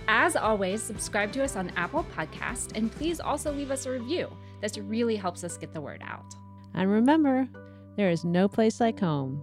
As 0.08 0.36
always, 0.36 0.82
subscribe 0.82 1.32
to 1.34 1.44
us 1.44 1.56
on 1.56 1.72
Apple 1.78 2.06
Podcast 2.16 2.76
and 2.76 2.92
please 2.92 3.20
also 3.20 3.52
leave 3.52 3.72
us 3.72 3.86
a 3.86 3.92
review. 3.92 4.28
This 4.62 4.78
really 4.78 5.16
helps 5.16 5.44
us 5.44 5.58
get 5.58 5.74
the 5.74 5.82
word 5.82 6.02
out. 6.04 6.36
And 6.74 6.90
remember, 6.90 7.48
there 7.98 8.10
is 8.10 8.24
no 8.24 8.48
place 8.48 8.80
like 8.80 9.00
home. 9.00 9.42